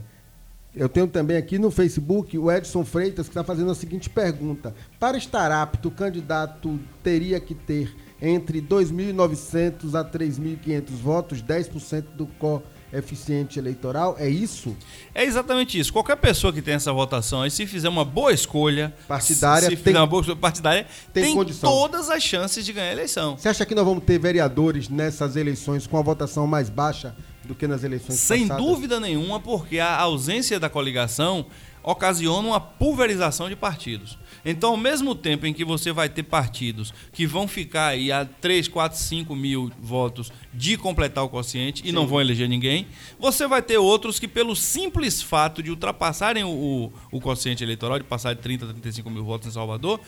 [0.74, 4.74] eu tenho também aqui no Facebook o Edson Freitas que está fazendo a seguinte pergunta:
[5.00, 12.26] Para estar apto, o candidato teria que ter entre 2.900 a 3.500 votos, 10% do
[12.26, 14.16] co eficiente eleitoral?
[14.18, 14.77] É isso?
[15.14, 15.92] É exatamente isso.
[15.92, 19.94] Qualquer pessoa que tem essa votação aí, se fizer uma boa escolha partidária, se tem,
[19.94, 23.37] uma boa partidária, tem, tem todas as chances de ganhar a eleição.
[23.37, 27.14] Você acha que nós vamos ter vereadores nessas eleições com a votação mais baixa
[27.48, 28.64] do que nas eleições Sem passadas?
[28.64, 31.46] dúvida nenhuma, porque a ausência da coligação
[31.82, 34.18] ocasiona uma pulverização de partidos.
[34.44, 38.24] Então, ao mesmo tempo em que você vai ter partidos que vão ficar aí a
[38.24, 41.88] 3, 4, 5 mil votos de completar o quociente Sim.
[41.88, 42.87] e não vão eleger ninguém,
[43.18, 47.98] você vai ter outros que, pelo simples fato de ultrapassarem o, o, o quociente eleitoral,
[47.98, 49.98] de passar de 30 a 35 mil votos em Salvador,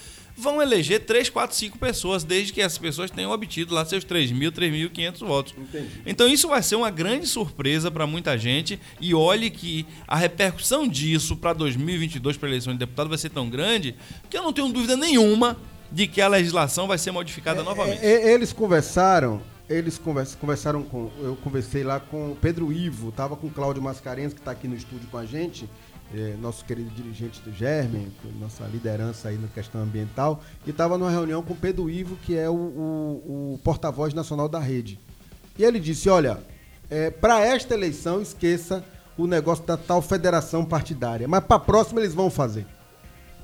[0.41, 4.33] vão eleger 3, 4, 5 pessoas, desde que essas pessoas tenham obtido lá seus 3
[4.33, 5.55] mil, 3.500 votos.
[5.57, 6.03] Entendi.
[6.07, 10.89] Então isso vai ser uma grande surpresa para muita gente e olhe que a repercussão
[10.89, 13.95] disso para 2022, para a eleição de deputado, vai ser tão grande
[14.29, 15.57] que eu não tenho dúvida nenhuma
[15.93, 18.05] de que a legislação vai ser modificada é, novamente.
[18.05, 20.01] É, eles conversaram eles
[20.41, 21.11] conversaram com.
[21.21, 24.67] Eu conversei lá com o Pedro Ivo, tava com o Cláudio Mascarenhas, que está aqui
[24.67, 25.71] no estúdio com a gente,
[26.15, 31.11] é, nosso querido dirigente do Germen, nossa liderança aí na questão ambiental, e estava numa
[31.11, 34.99] reunião com o Pedro Ivo, que é o, o, o porta-voz nacional da rede.
[35.59, 36.39] E ele disse: olha,
[36.89, 38.85] é, para esta eleição, esqueça
[39.17, 42.67] o negócio da tal federação partidária, mas para a próxima eles vão fazer.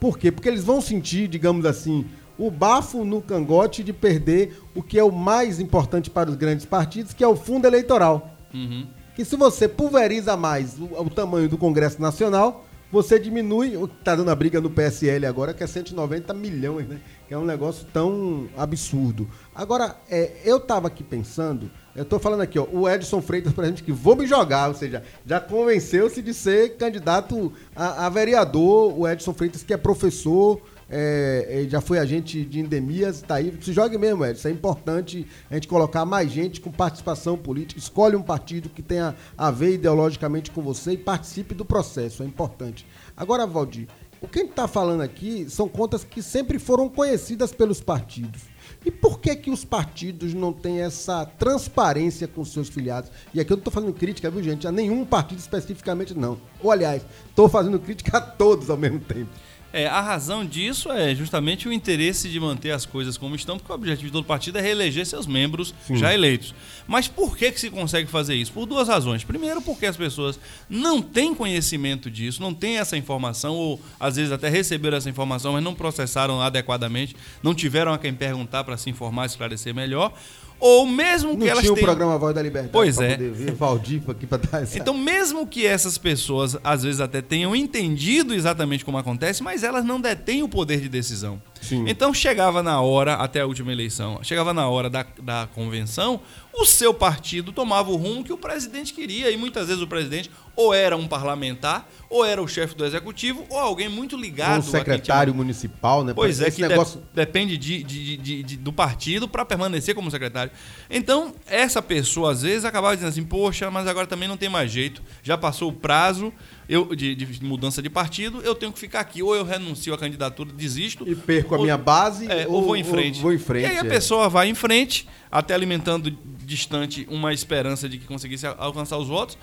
[0.01, 0.33] Por quê?
[0.33, 2.07] Porque eles vão sentir, digamos assim,
[2.39, 6.67] o bafo no cangote de perder o que é o mais importante para os grandes
[6.67, 8.37] partidos, que é o fundo eleitoral.
[8.53, 8.87] Uhum.
[9.17, 13.95] Que se você pulveriza mais o, o, tamanho do Congresso Nacional, você diminui, o que
[13.95, 17.01] está dando a briga no PSL agora, que é 190 milhões, né?
[17.27, 19.27] Que é um negócio tão absurdo.
[19.55, 23.65] Agora, é, eu estava aqui pensando, eu estou falando aqui, ó, o Edson Freitas, por
[23.65, 28.97] exemplo, que vou me jogar, ou seja, já convenceu-se de ser candidato a, a vereador,
[28.99, 33.57] o Edson Freitas, que é professor, é, já foi agente de endemias, tá aí.
[33.61, 34.39] Se jogue mesmo, Edson.
[34.39, 37.79] Isso é importante a gente colocar mais gente com participação política.
[37.79, 42.23] Escolhe um partido que tenha a ver ideologicamente com você e participe do processo.
[42.23, 42.87] É importante.
[43.17, 43.89] Agora, Valdir,
[44.21, 48.43] o que a gente está falando aqui são contas que sempre foram conhecidas pelos partidos.
[48.85, 53.11] E por que que os partidos não têm essa transparência com seus filiados?
[53.35, 54.67] E aqui eu não estou fazendo crítica, viu, gente?
[54.67, 56.39] A nenhum partido especificamente, não.
[56.63, 59.31] Ou, aliás, estou fazendo crítica a todos ao mesmo tempo.
[59.73, 63.71] É, a razão disso é justamente o interesse de manter as coisas como estão, porque
[63.71, 65.97] o objetivo de todo partido é reeleger seus membros Sim.
[65.97, 66.55] já eleitos.
[66.87, 68.53] Mas por que, que se consegue fazer isso?
[68.53, 69.25] Por duas razões.
[69.25, 74.33] Primeiro, porque as pessoas não têm conhecimento disso, não têm essa informação, ou às vezes
[74.33, 78.89] até receberam essa informação, mas não processaram adequadamente, não tiveram a quem perguntar para se
[78.89, 80.13] informar, esclarecer melhor
[80.59, 81.85] ou mesmo não que elas tinha tenham...
[81.85, 83.17] o programa Voz da Liberdade pois é.
[83.17, 84.79] Ver, Valdir aqui para dar essa...
[84.79, 89.85] Então, mesmo que essas pessoas às vezes até tenham entendido exatamente como acontece, mas elas
[89.85, 91.41] não detêm o poder de decisão.
[91.61, 91.85] Sim.
[91.89, 96.21] Então, chegava na hora, até a última eleição, chegava na hora da, da convenção,
[96.53, 99.31] o seu partido tomava o rumo que o presidente queria.
[99.31, 103.45] E muitas vezes o presidente ou era um parlamentar, ou era o chefe do executivo,
[103.51, 104.61] ou alguém muito ligado.
[104.61, 106.15] Um secretário municipal, né?
[106.15, 107.01] Pois é, que negócio...
[107.01, 110.51] de, depende de, de, de, de, do partido para permanecer como secretário.
[110.89, 114.71] Então, essa pessoa, às vezes, acabava dizendo assim: poxa, mas agora também não tem mais
[114.71, 116.33] jeito, já passou o prazo
[116.69, 119.23] eu, de, de, mudança de partido, eu tenho que ficar aqui.
[119.23, 121.09] Ou eu renuncio à candidatura, desisto.
[121.09, 123.21] E perco ou, a minha base, é, ou, ou, vou em frente.
[123.21, 123.65] Vou em frente.
[123.65, 123.85] E aí a é.
[123.85, 126.11] pessoa vai em frente, até alimentando
[126.45, 129.37] distante uma esperança de que conseguisse alcançar os votos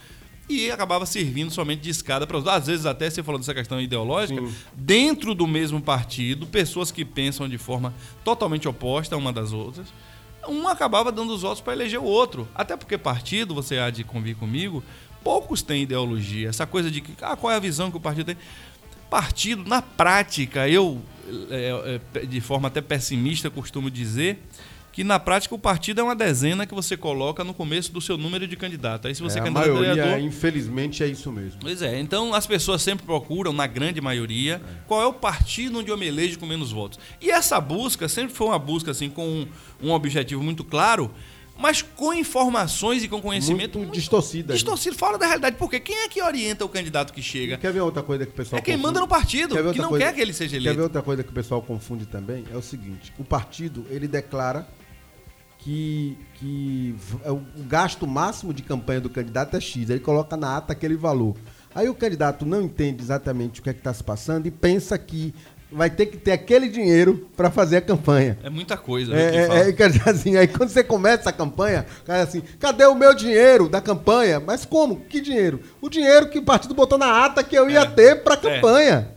[0.49, 3.79] e acabava servindo somente de escada para os às vezes até você falou dessa questão
[3.79, 4.53] ideológica Sim.
[4.73, 9.87] dentro do mesmo partido pessoas que pensam de forma totalmente oposta uma das outras
[10.47, 14.03] um acabava dando os votos para eleger o outro até porque partido você há de
[14.03, 14.83] convir comigo
[15.23, 18.25] poucos têm ideologia essa coisa de que ah, qual é a visão que o partido
[18.25, 18.37] tem
[19.09, 21.01] partido na prática eu
[21.49, 24.39] é, é, de forma até pessimista costumo dizer
[24.93, 28.15] que na prática o partido é uma dezena que você coloca no começo do seu
[28.15, 29.07] número de candidato.
[29.07, 31.59] Aí se você é, é candidato a maioria, vereador, infelizmente é isso mesmo.
[31.59, 34.83] Pois é, então as pessoas sempre procuram, na grande maioria, é.
[34.85, 36.99] qual é o partido onde eu me elejo com menos votos.
[37.19, 39.47] E essa busca sempre foi uma busca assim com um,
[39.81, 41.09] um objetivo muito claro,
[41.57, 44.53] mas com informações e com conhecimento muito, distorcida.
[44.53, 45.55] Distorcido, fora da realidade.
[45.57, 47.57] Porque quem é que orienta o candidato que chega?
[47.57, 48.87] Quer ver outra coisa que o pessoal É quem confunde?
[48.87, 50.71] manda no partido, que não coisa, quer que ele seja eleito.
[50.71, 52.43] Quer ver outra coisa que o pessoal confunde também?
[52.51, 54.67] É o seguinte, o partido, ele declara
[55.59, 59.89] que, que é o gasto máximo de campanha do candidato é X.
[59.89, 61.35] Ele coloca na ata aquele valor.
[61.75, 65.33] Aí o candidato não entende exatamente o que é está se passando e pensa que
[65.73, 68.37] vai ter que ter aquele dinheiro para fazer a campanha.
[68.43, 69.15] É muita coisa.
[69.15, 72.85] É, é, é, quer dizer assim, aí quando você começa a campanha, cara assim, cadê
[72.85, 74.39] o meu dinheiro da campanha?
[74.39, 75.01] Mas como?
[75.01, 75.59] Que dinheiro?
[75.81, 77.85] O dinheiro que o partido botou na ata que eu ia é.
[77.85, 78.41] ter para a é.
[78.41, 79.13] campanha.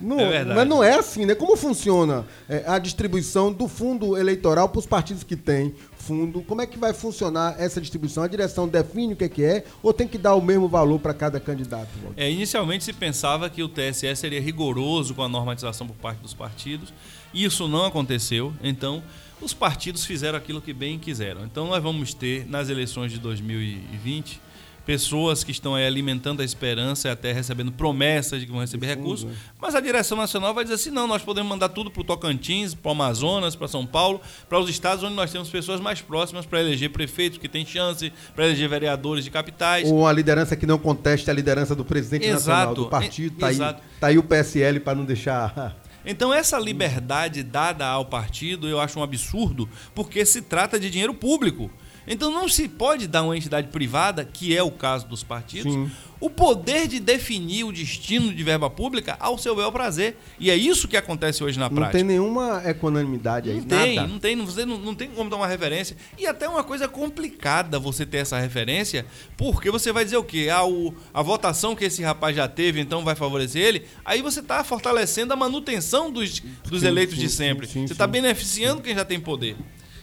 [0.00, 1.34] Não, é mas não é assim, né?
[1.34, 6.42] Como funciona é, a distribuição do fundo eleitoral para os partidos que têm fundo?
[6.42, 8.22] Como é que vai funcionar essa distribuição?
[8.22, 10.98] A direção define o que é, que é ou tem que dar o mesmo valor
[10.98, 11.88] para cada candidato?
[12.16, 16.34] É, inicialmente se pensava que o TSE seria rigoroso com a normatização por parte dos
[16.34, 16.92] partidos.
[17.32, 19.02] Isso não aconteceu, então
[19.40, 21.44] os partidos fizeram aquilo que bem quiseram.
[21.44, 24.40] Então nós vamos ter nas eleições de 2020
[24.84, 28.86] pessoas que estão aí alimentando a esperança e até recebendo promessas de que vão receber
[28.86, 29.28] recursos.
[29.28, 29.34] Né?
[29.60, 32.74] Mas a direção nacional vai dizer assim: não, nós podemos mandar tudo para o Tocantins,
[32.74, 36.46] para o Amazonas, para São Paulo, para os estados onde nós temos pessoas mais próximas
[36.46, 39.88] para eleger prefeitos que têm chance, para eleger vereadores de capitais.
[39.88, 42.38] Ou uma liderança que não conteste a liderança do presidente Exato.
[42.38, 43.34] nacional, do partido.
[43.34, 45.76] Está aí, tá aí o PSL para não deixar.
[46.04, 51.14] Então, essa liberdade dada ao partido eu acho um absurdo, porque se trata de dinheiro
[51.14, 51.70] público.
[52.06, 55.90] Então não se pode dar uma entidade privada, que é o caso dos partidos, Sim.
[56.18, 60.16] o poder de definir o destino de verba pública ao seu bel prazer.
[60.38, 61.98] E é isso que acontece hoje na Não prática.
[61.98, 64.08] tem nenhuma equanimidade aí, Não tem, nada.
[64.08, 65.96] não tem, não, você não, não tem como dar uma referência.
[66.18, 70.48] E até uma coisa complicada você ter essa referência, porque você vai dizer o quê?
[70.52, 73.86] Ah, o, a votação que esse rapaz já teve, então vai favorecer ele.
[74.04, 77.66] Aí você está fortalecendo a manutenção dos, dos Sim, eleitos sim, de sempre.
[77.66, 79.56] você está beneficiando quem já tem poder.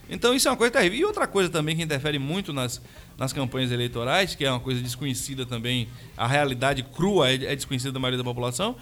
[0.10, 1.00] Então isso é uma coisa terrível.
[1.00, 2.82] E outra coisa também que interfere muito nas,
[3.18, 7.92] nas campanhas eleitorais, que é uma coisa desconhecida também, a realidade crua é, é desconhecida
[7.92, 8.76] da maioria da população,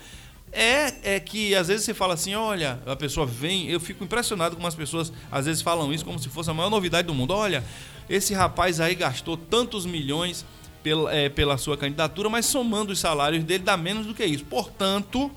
[0.51, 4.55] é, é que às vezes você fala assim, olha, a pessoa vem, eu fico impressionado
[4.55, 7.31] como as pessoas às vezes falam isso como se fosse a maior novidade do mundo.
[7.33, 7.63] Olha,
[8.09, 10.45] esse rapaz aí gastou tantos milhões
[10.81, 14.45] pela, é, pela sua candidatura, mas somando os salários dele dá menos do que isso.
[14.45, 15.31] Portanto,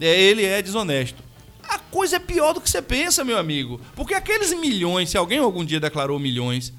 [0.00, 1.22] é, ele é desonesto.
[1.68, 3.80] A coisa é pior do que você pensa, meu amigo.
[3.94, 6.72] Porque aqueles milhões, se alguém algum dia declarou milhões,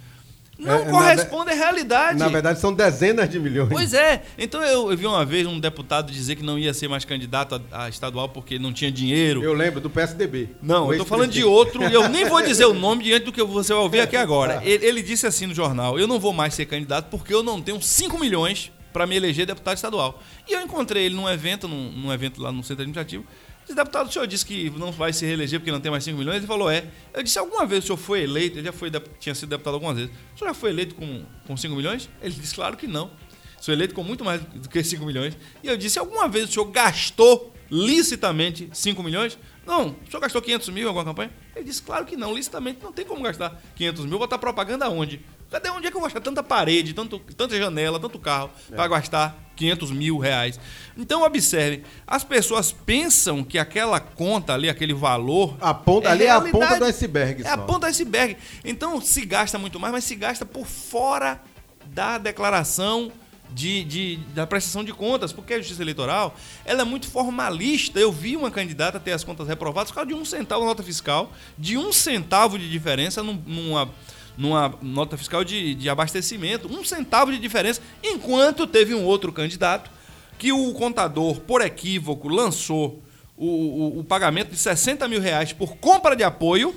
[0.57, 2.17] não É, é, corresponde à realidade.
[2.17, 3.69] Na verdade, são dezenas de milhões.
[3.69, 4.23] Pois é.
[4.37, 7.61] Então eu, eu vi uma vez um deputado dizer que não ia ser mais candidato
[7.71, 9.43] a, a estadual porque não tinha dinheiro.
[9.43, 10.49] Eu lembro do PSDB.
[10.61, 13.31] Não, eu tô falando de outro, e eu nem vou dizer o nome diante do
[13.31, 14.21] que você vai ouvir aqui Tá.
[14.23, 14.61] agora.
[14.63, 17.61] Ele, ele disse assim no jornal: eu não vou mais ser candidato porque eu não
[17.61, 20.23] tenho 5 milhões para me eleger deputado estadual.
[20.47, 23.23] E eu encontrei ele num evento, num, num evento lá no centro administrativo.
[23.67, 26.17] Disse, deputado, o senhor disse que não vai se reeleger porque não tem mais 5
[26.17, 26.37] milhões?
[26.37, 26.85] Ele falou, é.
[27.13, 28.57] Eu disse, alguma vez o senhor foi eleito?
[28.57, 30.09] Ele já foi, tinha sido deputado algumas vezes.
[30.33, 32.09] O senhor já foi eleito com, com 5 milhões?
[32.21, 33.11] Ele disse, claro que não.
[33.59, 35.37] Sou eleito com muito mais do que 5 milhões.
[35.61, 39.37] E eu disse, alguma vez o senhor gastou licitamente 5 milhões?
[39.65, 39.89] Não.
[39.89, 41.31] O senhor gastou 500 mil em alguma campanha?
[41.53, 42.33] Ele disse, claro que não.
[42.33, 44.17] Licitamente não tem como gastar 500 mil.
[44.17, 45.19] Botar propaganda aonde?
[45.49, 48.87] Cadê onde é que eu vou achar tanta parede, tanto, tanta janela, tanto carro para
[48.87, 50.59] gastar 500 mil reais?
[50.97, 51.83] Então, observe.
[52.05, 55.55] As pessoas pensam que aquela conta ali, aquele valor...
[55.61, 57.43] A ponta, ali é a ponta do iceberg.
[57.43, 57.61] É a só.
[57.63, 58.35] ponta do iceberg.
[58.65, 61.41] Então se gasta muito mais, mas se gasta por fora
[61.87, 63.09] da declaração
[63.49, 67.97] de, de- da prestação de contas, porque a justiça eleitoral ela é muito formalista.
[67.97, 71.31] Eu vi uma candidata ter as contas reprovadas por causa de um centavo nota fiscal,
[71.57, 73.89] de um centavo de diferença num- numa,
[74.37, 79.89] numa nota fiscal de, de abastecimento, um centavo de diferença, enquanto teve um outro candidato
[80.37, 83.01] que o contador, por equívoco, lançou
[83.35, 86.75] o, o- o pagamento de 60 mil reais por compra de apoio.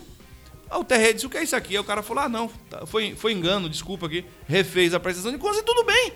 [0.73, 1.75] O TRE disse, o que é isso aqui?
[1.75, 4.25] Aí o cara falou, ah, não, tá, foi, foi engano, desculpa aqui.
[4.49, 6.12] Refez a prestação de contas e tudo bem.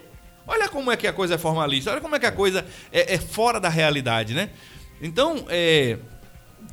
[0.47, 3.15] Olha como é que a coisa é formalista, olha como é que a coisa é,
[3.15, 4.51] é fora da realidade, né?
[5.03, 5.99] Então, é,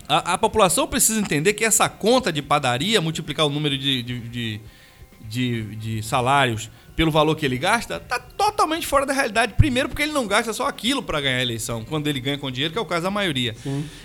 [0.07, 4.19] a, a população precisa entender que essa conta de padaria, multiplicar o número de, de,
[4.19, 4.61] de,
[5.21, 9.53] de- de salários pelo valor que ele gasta, está totalmente fora da realidade.
[9.53, 12.51] Primeiro, porque ele não gasta só aquilo para ganhar a eleição, quando ele ganha com
[12.51, 13.55] dinheiro, que é o caso da maioria.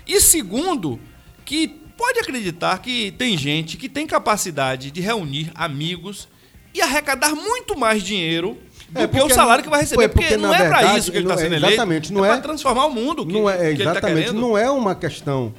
[0.07, 0.99] E segundo,
[1.45, 6.29] que pode acreditar que tem gente que tem capacidade de reunir amigos
[6.73, 8.57] e arrecadar muito mais dinheiro
[8.91, 10.05] do É, que o salário que vai receber.
[10.05, 11.73] é, Porque, porque, não é para isso que ele está é- sendo eleito.
[11.73, 14.71] exatamente, não é é- para transformar o mundo que, não é, tá exatamente, não é
[14.71, 15.53] uma questão.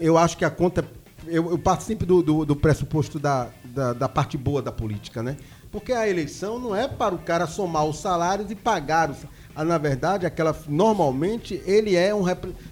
[0.00, 0.86] Eu acho que a conta.
[1.26, 5.22] Eu, eu parto sempre do, do, do pressuposto da, da, da parte boa da política,
[5.22, 5.36] né?
[5.70, 9.18] Porque a eleição não é para o cara somar os salários e pagar os.
[9.54, 10.56] ah, Na verdade, aquela.
[10.66, 12.24] Normalmente, ele é um.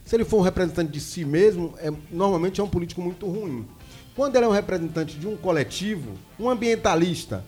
[0.04, 3.66] Se ele for um representante de si mesmo, é, normalmente é um político muito ruim.
[4.16, 7.44] Quando ele é um representante de um coletivo, um ambientalista,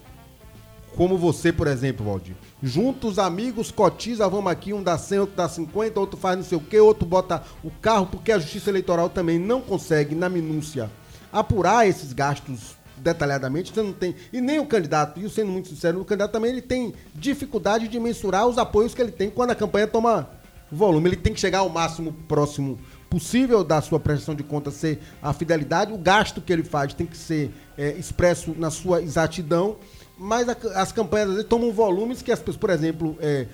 [0.96, 2.34] como você, por exemplo, Valdir.
[2.62, 6.44] Junta os amigos, cotiza, vamos aqui, um dá 100, outro dá 50, outro faz não
[6.44, 10.28] sei o quê, outro bota o carro, porque a Justiça Eleitoral também não consegue, na
[10.28, 10.90] minúcia,
[11.32, 13.72] apurar esses gastos detalhadamente.
[13.72, 14.14] Você não tem.
[14.32, 17.88] E nem o candidato, e eu sendo muito sincero, o candidato também ele tem dificuldade
[17.88, 20.30] de mensurar os apoios que ele tem quando a campanha toma
[20.70, 21.08] volume.
[21.08, 25.32] Ele tem que chegar ao máximo próximo possível da sua prestação de conta ser a
[25.32, 25.92] fidelidade.
[25.92, 29.76] O gasto que ele faz tem que ser é, expresso na sua exatidão.
[30.22, 33.46] Mas a- as campanhas às vezes tomam volumes que as pessoas, por exemplo, é,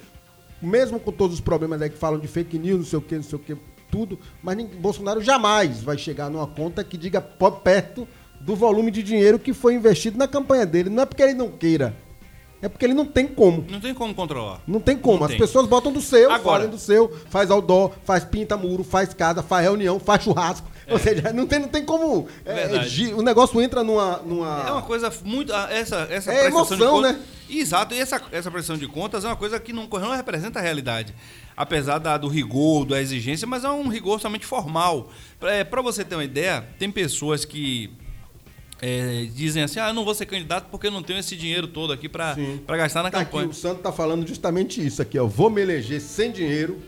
[0.61, 3.15] mesmo com todos os problemas aí que falam de fake news, não sei o que,
[3.15, 3.57] não sei o que,
[3.89, 8.07] tudo, mas ninguém- Bolsonaro jamais vai chegar numa conta que diga perto
[8.41, 10.91] do volume de dinheiro que foi investido na campanha dele.
[10.91, 11.95] Não é porque ele não queira,
[12.61, 13.65] é porque ele não tem como.
[13.71, 14.61] Não tem como controlar.
[14.67, 15.19] Não tem como.
[15.19, 15.39] Não As tem.
[15.39, 19.41] pessoas botam do seu, Agora- fazem do seu, faz outdoor, faz pinta muro, faz casa,
[19.41, 20.67] faz reunião, faz churrasco.
[20.91, 22.29] Ou seja, não tem, não tem como.
[22.45, 24.19] é, o negócio entra numa.
[24.19, 24.65] numa...
[24.69, 25.53] É uma coisa muito.
[25.53, 27.13] ah, Essa, essa É emoção, de contas.
[27.13, 27.21] né?
[27.49, 30.63] Exato, e essa, essa prestação de contas é uma coisa que não, não representa a
[30.63, 31.15] realidade.
[31.57, 35.11] Apesar da, do rigor, da exigência, mas é um rigor somente formal.
[35.71, 37.91] Para você ter uma ideia, tem pessoas que
[38.83, 41.67] é, dizem assim: ah, eu não vou ser candidato porque eu não tenho esse dinheiro
[41.67, 42.37] todo aqui para
[42.77, 43.49] gastar na Tá aqui, campanha.
[43.49, 45.27] o Santo tá falando justamente isso aqui, ó.
[45.27, 46.81] Vou me eleger sem dinheiro.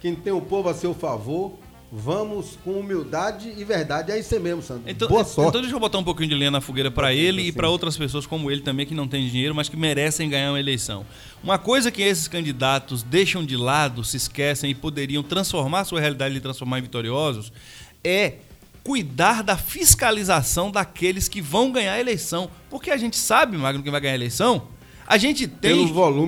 [0.00, 1.58] Quem tem o povo a seu favor
[1.90, 4.10] Vamos com humildade e verdade.
[4.10, 4.82] É isso mesmo, Sandro.
[4.86, 5.50] Então, Boa sorte.
[5.50, 7.96] Então deixa eu botar um pouquinho de lenha na fogueira para ele e para outras
[7.96, 11.06] pessoas como ele também que não têm dinheiro, mas que merecem ganhar uma eleição.
[11.44, 16.34] Uma coisa que esses candidatos deixam de lado, se esquecem e poderiam transformar sua realidade
[16.34, 17.52] e transformar em vitoriosos
[18.02, 18.34] é
[18.82, 22.50] cuidar da fiscalização daqueles que vão ganhar a eleição.
[22.68, 24.68] Porque a gente sabe, Magno, quem vai ganhar a eleição.
[25.06, 25.86] A gente tem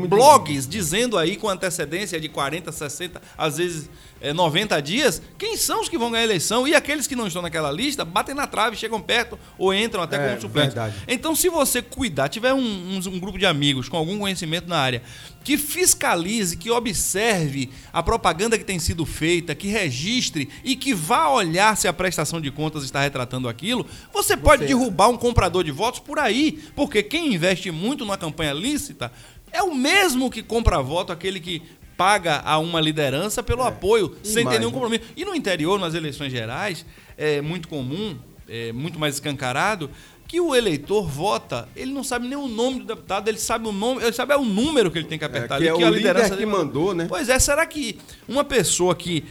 [0.08, 0.78] blogs de...
[0.78, 3.90] dizendo aí com antecedência de 40, 60, às vezes
[4.20, 6.66] é, 90 dias, quem são os que vão ganhar a eleição?
[6.66, 10.16] E aqueles que não estão naquela lista batem na trave, chegam perto ou entram até
[10.16, 10.76] é, como suplentes.
[11.06, 14.78] Então, se você cuidar, tiver um, um, um, grupo de amigos com algum conhecimento na
[14.78, 15.02] área
[15.44, 21.28] que fiscalize, que observe a propaganda que tem sido feita, que registre e que vá
[21.28, 24.68] olhar se a prestação de contas está retratando aquilo, você pode você...
[24.68, 29.10] derrubar um comprador de votos por aí, porque quem investe muito numa campanha lícita
[29.52, 31.62] é o mesmo que compra voto, aquele que
[31.98, 33.66] paga a uma liderança pelo é.
[33.66, 35.02] apoio, sem ter nenhum compromisso.
[35.16, 36.86] E no interior, nas eleições gerais,
[37.16, 38.16] é muito comum,
[38.48, 39.90] é muito mais escancarado,
[40.28, 43.72] que o eleitor vota, ele não sabe nem o nome do deputado, ele sabe o
[43.72, 45.56] nome, ele sabe é o número que ele tem que apertar.
[45.56, 47.06] É, que é que o a liderança que mandou, né?
[47.08, 49.24] Pois é, será que uma pessoa que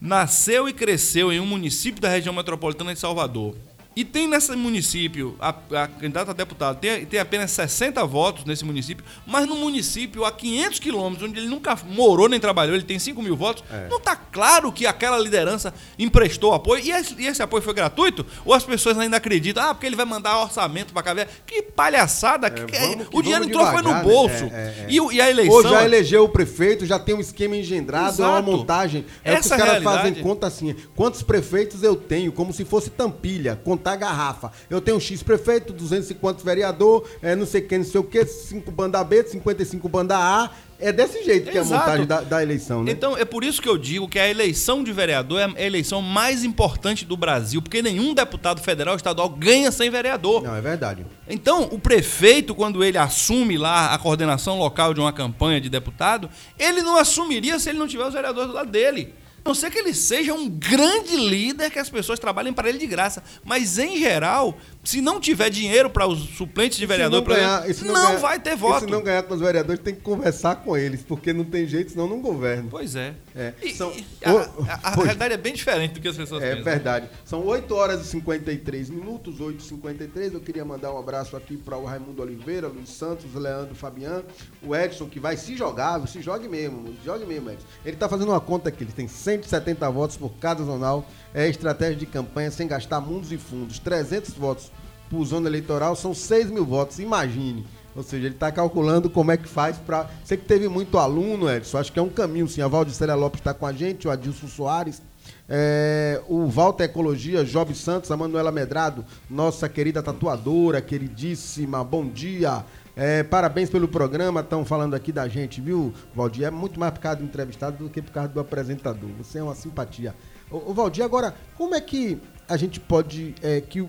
[0.00, 3.54] nasceu e cresceu em um município da região metropolitana de Salvador,
[3.96, 8.62] e tem nesse município, a, a candidata a deputado tem, tem apenas 60 votos nesse
[8.62, 12.98] município, mas no município a 500 quilômetros, onde ele nunca morou nem trabalhou, ele tem
[12.98, 13.88] 5 mil votos, é.
[13.88, 18.26] não está claro que aquela liderança emprestou apoio e esse, e esse, apoio foi gratuito?
[18.44, 21.26] Ou as pessoas ainda acreditam, ah, porque ele vai mandar orçamento para cá?
[21.46, 22.48] Que palhaçada!
[22.48, 24.02] É, que, que, o dinheiro entrou foi no né?
[24.02, 24.44] bolso.
[24.44, 24.74] Né?
[24.80, 25.54] É, e, e, a eleição.
[25.54, 28.22] Ou já elegeu o prefeito, já tem um esquema engendrado, Exato.
[28.22, 29.06] é uma montagem.
[29.24, 32.90] É Essa que os caras fazem conta assim: quantos prefeitos eu tenho, como se fosse
[32.90, 34.52] tampilha botar a garrafa.
[34.68, 38.70] Eu tenho X prefeito, 250 vereador, é, não sei quem, não sei o quê, 5
[38.70, 40.50] banda B, 55 banda A.
[40.78, 41.72] É desse jeito que Exato.
[41.72, 42.92] é a montagem da, da, eleição, né?
[42.92, 46.02] Então, é por isso que eu digo que a eleição de vereador é a eleição
[46.02, 50.42] mais importante do Brasil, porque nenhum deputado federal ou estadual ganha sem vereador.
[50.42, 51.06] Não, é verdade.
[51.26, 56.28] Então, o prefeito, quando ele assume lá a coordenação local de uma campanha de deputado,
[56.58, 59.14] ele não assumiria se ele não tiver os vereadores do lado dele.
[59.46, 62.86] Não ser que ele seja um grande líder que as pessoas trabalhem para ele de
[62.86, 63.22] graça.
[63.44, 67.92] Mas, em geral, se não tiver dinheiro para os suplentes de vereador, não, ganhar, exemplo,
[67.92, 68.84] não, não ganhar, vai ter voto.
[68.84, 71.90] Se não ganhar com os vereadores, tem que conversar com eles, porque não tem jeito,
[71.90, 72.68] senão não governa.
[72.70, 73.14] Pois é.
[73.34, 73.52] é.
[73.60, 76.54] E, São, e a, a, a realidade é bem diferente do que as pessoas é
[76.54, 76.70] pensam.
[76.70, 77.08] É verdade.
[77.24, 81.56] São 8 horas e 53 minutos, 8 e 53 Eu queria mandar um abraço aqui
[81.56, 84.22] para o Raimundo Oliveira, Luiz Santos, Leandro Fabian,
[84.62, 87.66] o Edson, que vai se jogar, se jogue mesmo, jogue mesmo, Edson.
[87.84, 91.04] Ele está fazendo uma conta aqui, ele tem 170 votos por cada zonal,
[91.34, 94.70] é estratégia de campanha sem gastar mundos e fundos, 300 votos
[95.10, 97.66] por zona eleitoral são 6 mil votos, imagine.
[97.94, 100.10] Ou seja, ele está calculando como é que faz para.
[100.22, 102.60] Sei que teve muito aluno, Edson, acho que é um caminho, sim.
[102.60, 105.00] A Valdicélia Lopes está com a gente, o Adilson Soares,
[105.48, 112.64] é, o Walter Ecologia, Job Santos, a Manuela Medrado, nossa querida tatuadora, queridíssima, bom dia.
[112.94, 116.46] É, parabéns pelo programa, estão falando aqui da gente, viu, Valdir?
[116.46, 119.10] É muito mais por causa do entrevistado do que por causa do apresentador.
[119.18, 120.14] Você é uma simpatia.
[120.50, 122.18] Ô, Valdir, agora, como é que
[122.48, 123.34] a gente pode.
[123.42, 123.86] É, que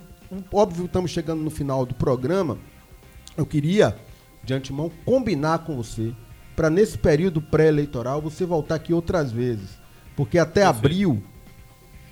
[0.52, 2.58] óbvio, estamos chegando no final do programa.
[3.36, 3.96] Eu queria,
[4.44, 6.14] de antemão, combinar com você
[6.56, 9.70] para nesse período pré-eleitoral você voltar aqui outras vezes.
[10.16, 10.78] Porque até Perfeito.
[10.78, 11.24] abril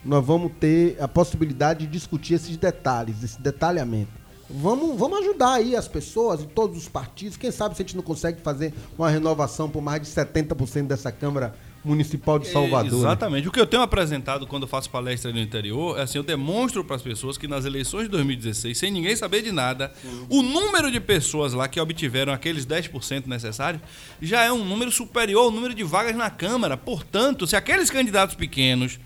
[0.04, 4.12] nós vamos ter a possibilidade de discutir esses detalhes, esse detalhamento.
[4.48, 7.36] Vamos, vamos ajudar aí as pessoas e todos os partidos.
[7.36, 11.12] Quem sabe se a gente não consegue fazer uma renovação por mais de 70% dessa
[11.12, 11.56] Câmara
[11.86, 13.00] Municipal de Salvador.
[13.00, 13.48] Exatamente.
[13.48, 16.84] O que eu tenho apresentado quando eu faço palestra no interior é assim, eu demonstro
[16.84, 20.26] para as pessoas que nas eleições de 2016, sem ninguém saber de nada, Sim.
[20.30, 23.82] o número de pessoas lá que obtiveram aqueles 10% necessários
[24.22, 26.76] já é um número superior ao número de vagas na Câmara.
[26.76, 29.00] Portanto, se aqueles candidatos pequenos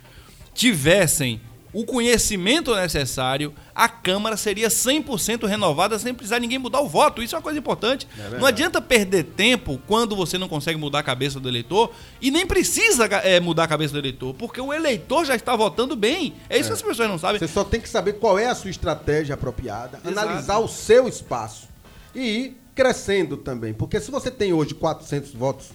[0.53, 1.41] tivessem
[1.71, 7.21] o conhecimento necessário, a Câmara seria 100% renovada sem precisar ninguém mudar o voto.
[7.21, 8.07] Isso é uma coisa importante.
[8.17, 12.31] É não adianta perder tempo quando você não consegue mudar a cabeça do eleitor e
[12.31, 16.33] nem precisa é, mudar a cabeça do eleitor, porque o eleitor já está votando bem.
[16.49, 16.67] É isso é.
[16.69, 17.39] que as pessoas não sabem.
[17.39, 20.19] Você só tem que saber qual é a sua estratégia apropriada, Exato.
[20.19, 21.67] analisar o seu espaço
[22.15, 23.73] e ir crescendo também.
[23.73, 25.67] Porque se você tem hoje 400 votos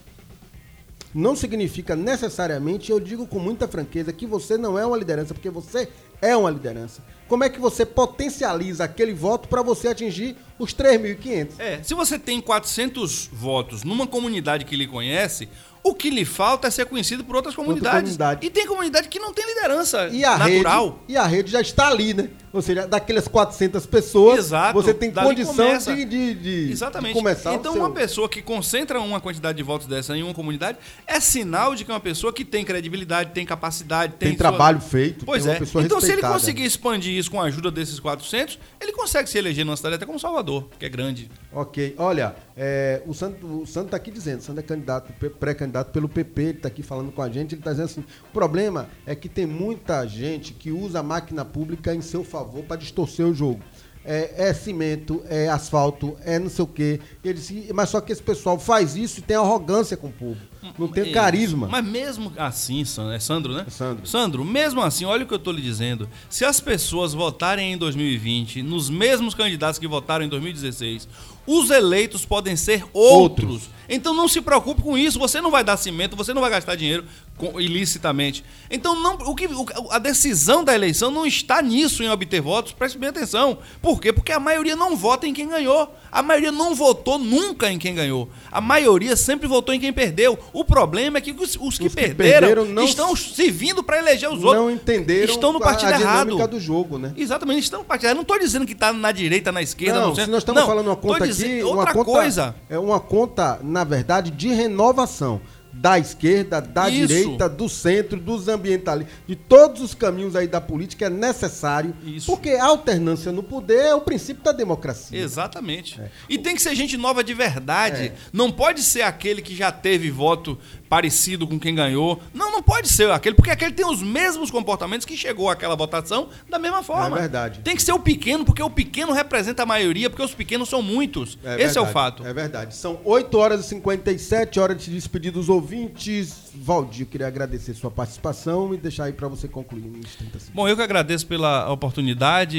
[1.15, 5.49] não significa necessariamente, eu digo com muita franqueza, que você não é uma liderança, porque
[5.49, 5.89] você
[6.21, 7.03] é uma liderança.
[7.29, 11.49] Como é que você potencializa aquele voto para você atingir os 3.500?
[11.59, 15.49] É, se você tem 400 votos numa comunidade que lhe conhece,
[15.85, 18.01] o que lhe falta é ser conhecido por outras comunidades.
[18.01, 18.45] comunidade.
[18.47, 20.87] E tem comunidade que não tem liderança E natural.
[20.87, 22.31] rede, e a rede já está ali, né?
[22.55, 27.13] Ou seja, daquelas 400 pessoas, Exato, você tem condição de, de, de- Exatamente.
[27.13, 30.33] de começar então, seu- uma pessoa que concentra uma quantidade de votos dessa em uma
[30.33, 34.39] comunidade é sinal de que é uma pessoa que tem credibilidade, tem capacidade, tem, tem,
[34.39, 35.59] trabalho feito, Pois é.
[35.85, 39.65] Então, se ele conseguir expandir isso com a ajuda desses 400, ele consegue se eleger
[39.67, 41.29] numa cidade até como Salvador, que é grande.
[41.53, 46.43] Ok, olha, é, o Santo está aqui dizendo, o Santo é candidato, pré-candidato pelo PP,
[46.43, 49.29] ele está aqui falando com a gente, ele está dizendo assim, o problema é que
[49.29, 53.61] tem muita gente que usa a máquina pública em seu favor para distorcer o jogo.
[54.07, 57.01] É, é cimento, é asfalto, é não sei o quê.
[57.25, 60.39] Ele disse, mas só que esse pessoal faz isso e tem arrogância com o povo.
[60.79, 61.67] Não tem carisma.
[61.69, 63.65] Mas mesmo assim, San- é Sandro, né?
[63.67, 64.07] É Sandro.
[64.07, 66.07] Sandro, mesmo assim, olha o que eu tô lhe dizendo.
[66.29, 71.09] Se as pessoas votarem em 2020 nos mesmos candidatos que votaram em 2016,
[71.47, 73.45] os eleitos podem ser outros.
[73.45, 73.71] Outros.
[73.89, 75.19] Então não se preocupe com isso.
[75.19, 77.05] Você não vai dar cimento, você não vai gastar dinheiro
[77.37, 78.45] com- ilicitamente.
[78.71, 82.73] Então não, o que, o- a decisão da eleição não está nisso em obter votos.
[82.73, 83.59] Preste bem atenção.
[83.83, 84.13] Por quê?
[84.13, 85.95] Porque a maioria não vota em quem ganhou.
[86.11, 88.29] A maioria não votou nunca em quem ganhou.
[88.51, 90.39] A maioria sempre votou em quem perdeu.
[90.53, 93.83] O problema é que os, os que, Os que perderam, perderam não estão se vindo
[93.83, 94.55] para eleger os outros.
[94.55, 96.25] não entenderam Estão no a- partido a, errado.
[96.27, 97.13] dinâmica do jogo, né?
[97.17, 98.17] Exatamente, estão no partido errado.
[98.17, 100.33] Não estou dizendo que está na direita, na esquerda, Não, no se centro.
[100.33, 102.55] nós estamos Não, falando uma conta aqui, outra uma conta, coisa.
[102.71, 105.41] é uma conta, na verdade, de renovação
[105.73, 107.09] da esquerda, da Isso.
[107.09, 112.27] direita, do centro, dos ambientalistas, de todos os caminhos aí da política é necessário, Isso.
[112.27, 115.19] porque a alternância no poder é o princípio da democracia.
[115.19, 116.01] Exatamente.
[116.01, 116.09] É.
[116.29, 118.05] E tem que ser gente nova de verdade.
[118.05, 118.15] É.
[118.33, 120.57] Não pode ser aquele que já teve voto
[120.95, 122.23] parecido com quem ganhou.
[122.33, 126.29] Não, não pode ser aquele, porque aquele tem os mesmos comportamentos que chegou àquela votação
[126.49, 127.17] da mesma forma.
[127.17, 127.61] É verdade.
[127.65, 130.81] Tem que ser o pequeno, porque o pequeno representa a maioria, porque os pequenos são
[130.81, 131.37] muitos.
[131.43, 132.25] É Esse é o verdade, fato.
[132.25, 132.77] É verdade.
[132.77, 136.45] São 8 horas e 57, hora de se despedir dos ouvintes.
[136.55, 140.51] Valdir, eu queria agradecer sua participação e deixar aí para você concluir uns 30 segundos.
[140.55, 142.57] Bom, eu que agradeço pela oportunidade,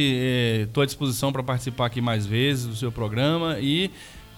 [0.67, 3.89] estou à disposição para participar aqui mais vezes do seu programa e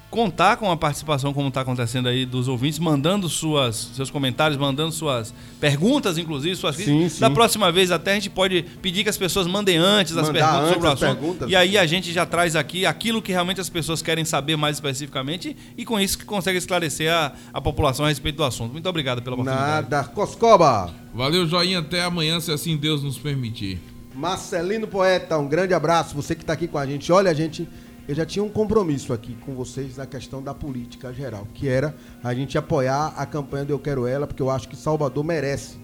[0.09, 4.91] contar com a participação como está acontecendo aí dos ouvintes, mandando suas, seus comentários, mandando
[4.91, 7.19] suas perguntas, inclusive, suas Sim, sim.
[7.19, 10.39] Da próxima vez até a gente pode pedir que as pessoas mandem antes as Mandar
[10.39, 11.19] perguntas antes sobre o as assunto.
[11.19, 11.49] perguntas.
[11.49, 14.77] E aí a gente já traz aqui aquilo que realmente as pessoas querem saber mais
[14.77, 18.71] especificamente e com isso que consegue esclarecer a, a população a respeito do assunto.
[18.71, 19.89] Muito obrigado pela oportunidade.
[19.89, 20.03] Nada.
[20.05, 20.89] Coscoba.
[21.13, 21.79] Valeu, joinha.
[21.79, 23.79] Até amanhã, se assim Deus nos permitir.
[24.15, 26.15] Marcelino Poeta, um grande abraço.
[26.15, 27.11] Você que está aqui com a gente.
[27.11, 27.67] Olha, gente,
[28.07, 31.93] eu já tinha um compromisso aqui com vocês na questão da política geral, que era
[32.23, 35.77] a gente apoiar a campanha do Eu Quero Ela, porque eu acho que Salvador merece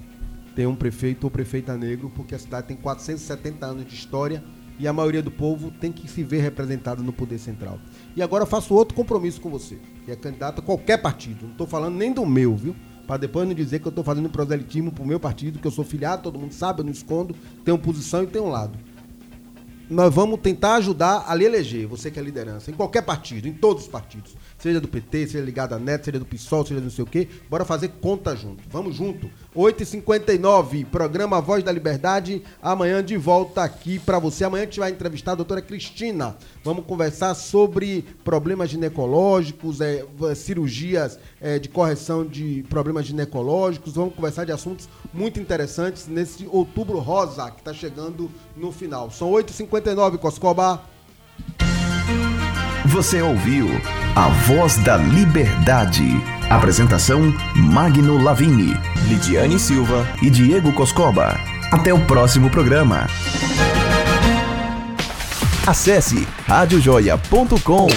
[0.56, 4.42] ter um prefeito ou prefeita negro, porque a cidade tem 470 anos de história
[4.80, 7.78] e a maioria do povo tem que se ver representada no poder central.
[8.16, 11.44] E agora eu faço outro compromisso com você, que é candidato a qualquer partido.
[11.44, 12.74] Não estou falando nem do meu, viu?
[13.06, 15.84] Para depois não dizer que eu estou fazendo proselitismo pro meu partido, que eu sou
[15.84, 18.80] filiado, todo mundo sabe, eu não escondo, tenho posição e tenho um lado
[19.94, 23.54] nós vamos tentar ajudar a lhe eleger, você que é liderança, em qualquer partido, em
[23.54, 24.36] todos os partidos.
[24.58, 27.28] Seja do PT, seja ligado à NET, seja do PSOL, seja não sei o quê.
[27.50, 28.64] Bora fazer conta junto.
[28.70, 29.30] Vamos junto.
[29.54, 32.42] 8h59, programa Voz da Liberdade.
[32.62, 34.46] Amanhã de volta aqui para você.
[34.46, 36.38] Amanhã a gente vai entrevistar a doutora Cristina.
[36.64, 43.96] Vamos conversar sobre problemas ginecológicos, é, cirurgias é, de correção de problemas ginecológicos.
[43.96, 49.12] Vamos conversar de assuntos muito interessantes nesse outubro rosa que está chegando no final.
[49.12, 50.82] São 8h59, Coscoba.
[52.86, 53.68] Você ouviu
[54.16, 56.04] A Voz da Liberdade.
[56.50, 57.22] Apresentação:
[57.56, 58.74] Magno Lavini,
[59.08, 61.38] Lidiane Silva e Diego Coscoba.
[61.72, 63.08] Até o próximo programa.
[65.66, 67.88] Acesse radiojoia.com.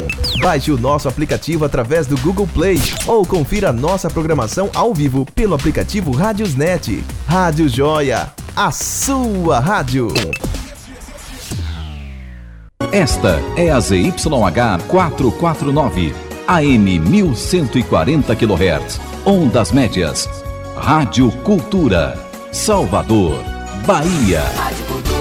[0.40, 5.54] Baixe o nosso aplicativo através do Google Play ou confira nossa programação ao vivo pelo
[5.54, 7.04] aplicativo Rádiosnet.
[7.26, 10.08] Rádio Joia, a sua rádio.
[12.90, 16.14] Esta é a ZYH 449,
[16.48, 20.26] AM 1140 kHz, ondas médias.
[20.74, 22.18] Rádio Cultura,
[22.50, 23.42] Salvador,
[23.86, 24.40] Bahia.
[24.56, 25.15] Rádio Cultura.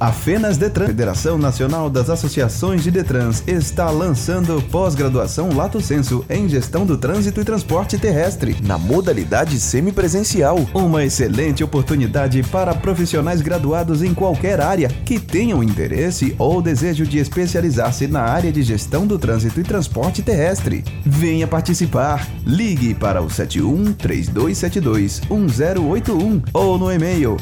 [0.00, 6.48] A FENAS Detran, Federação Nacional das Associações de Detrans, está lançando pós-graduação Lato Senso em
[6.48, 10.58] Gestão do Trânsito e Transporte Terrestre, na modalidade semipresencial.
[10.72, 17.18] Uma excelente oportunidade para profissionais graduados em qualquer área que tenham interesse ou desejo de
[17.18, 20.84] especializar-se na área de gestão do trânsito e transporte terrestre.
[21.04, 22.24] Venha participar.
[22.46, 27.36] Ligue para o 71 3272 1081 ou no e-mail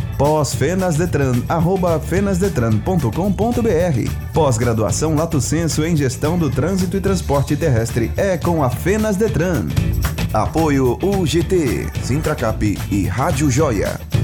[2.47, 4.32] pós-fenasdetran@fenasdetran.com.br.
[4.32, 9.66] Pós-graduação Lato Senso em Gestão do Trânsito e Transporte Terrestre é com a Fenas Detran.
[10.32, 14.15] Apoio UGT, Sintracap e Rádio Joia.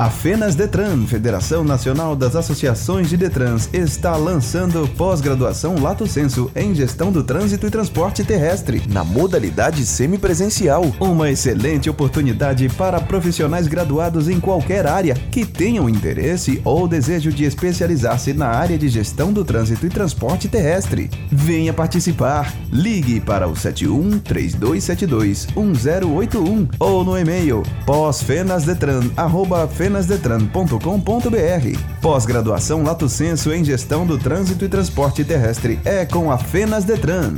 [0.00, 6.74] A FENAS Detran, Federação Nacional das Associações de Detrans, está lançando pós-graduação Lato Senso em
[6.74, 10.90] Gestão do Trânsito e Transporte Terrestre, na modalidade semipresencial.
[10.98, 17.44] Uma excelente oportunidade para profissionais graduados em qualquer área que tenham interesse ou desejo de
[17.44, 21.10] especializar-se na área de gestão do trânsito e transporte terrestre.
[21.30, 22.50] Venha participar.
[22.72, 31.78] Ligue para o 71 3272 1081 ou no e-mail pós-fenasdetran@fenasdetran fenasdetran.com.br.
[32.00, 37.34] Pós-graduação Lato Senso em Gestão do Trânsito e Transporte Terrestre é com a Fenas Detran.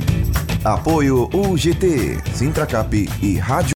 [0.63, 3.71] Apoio UGT, Sintracap e Rádio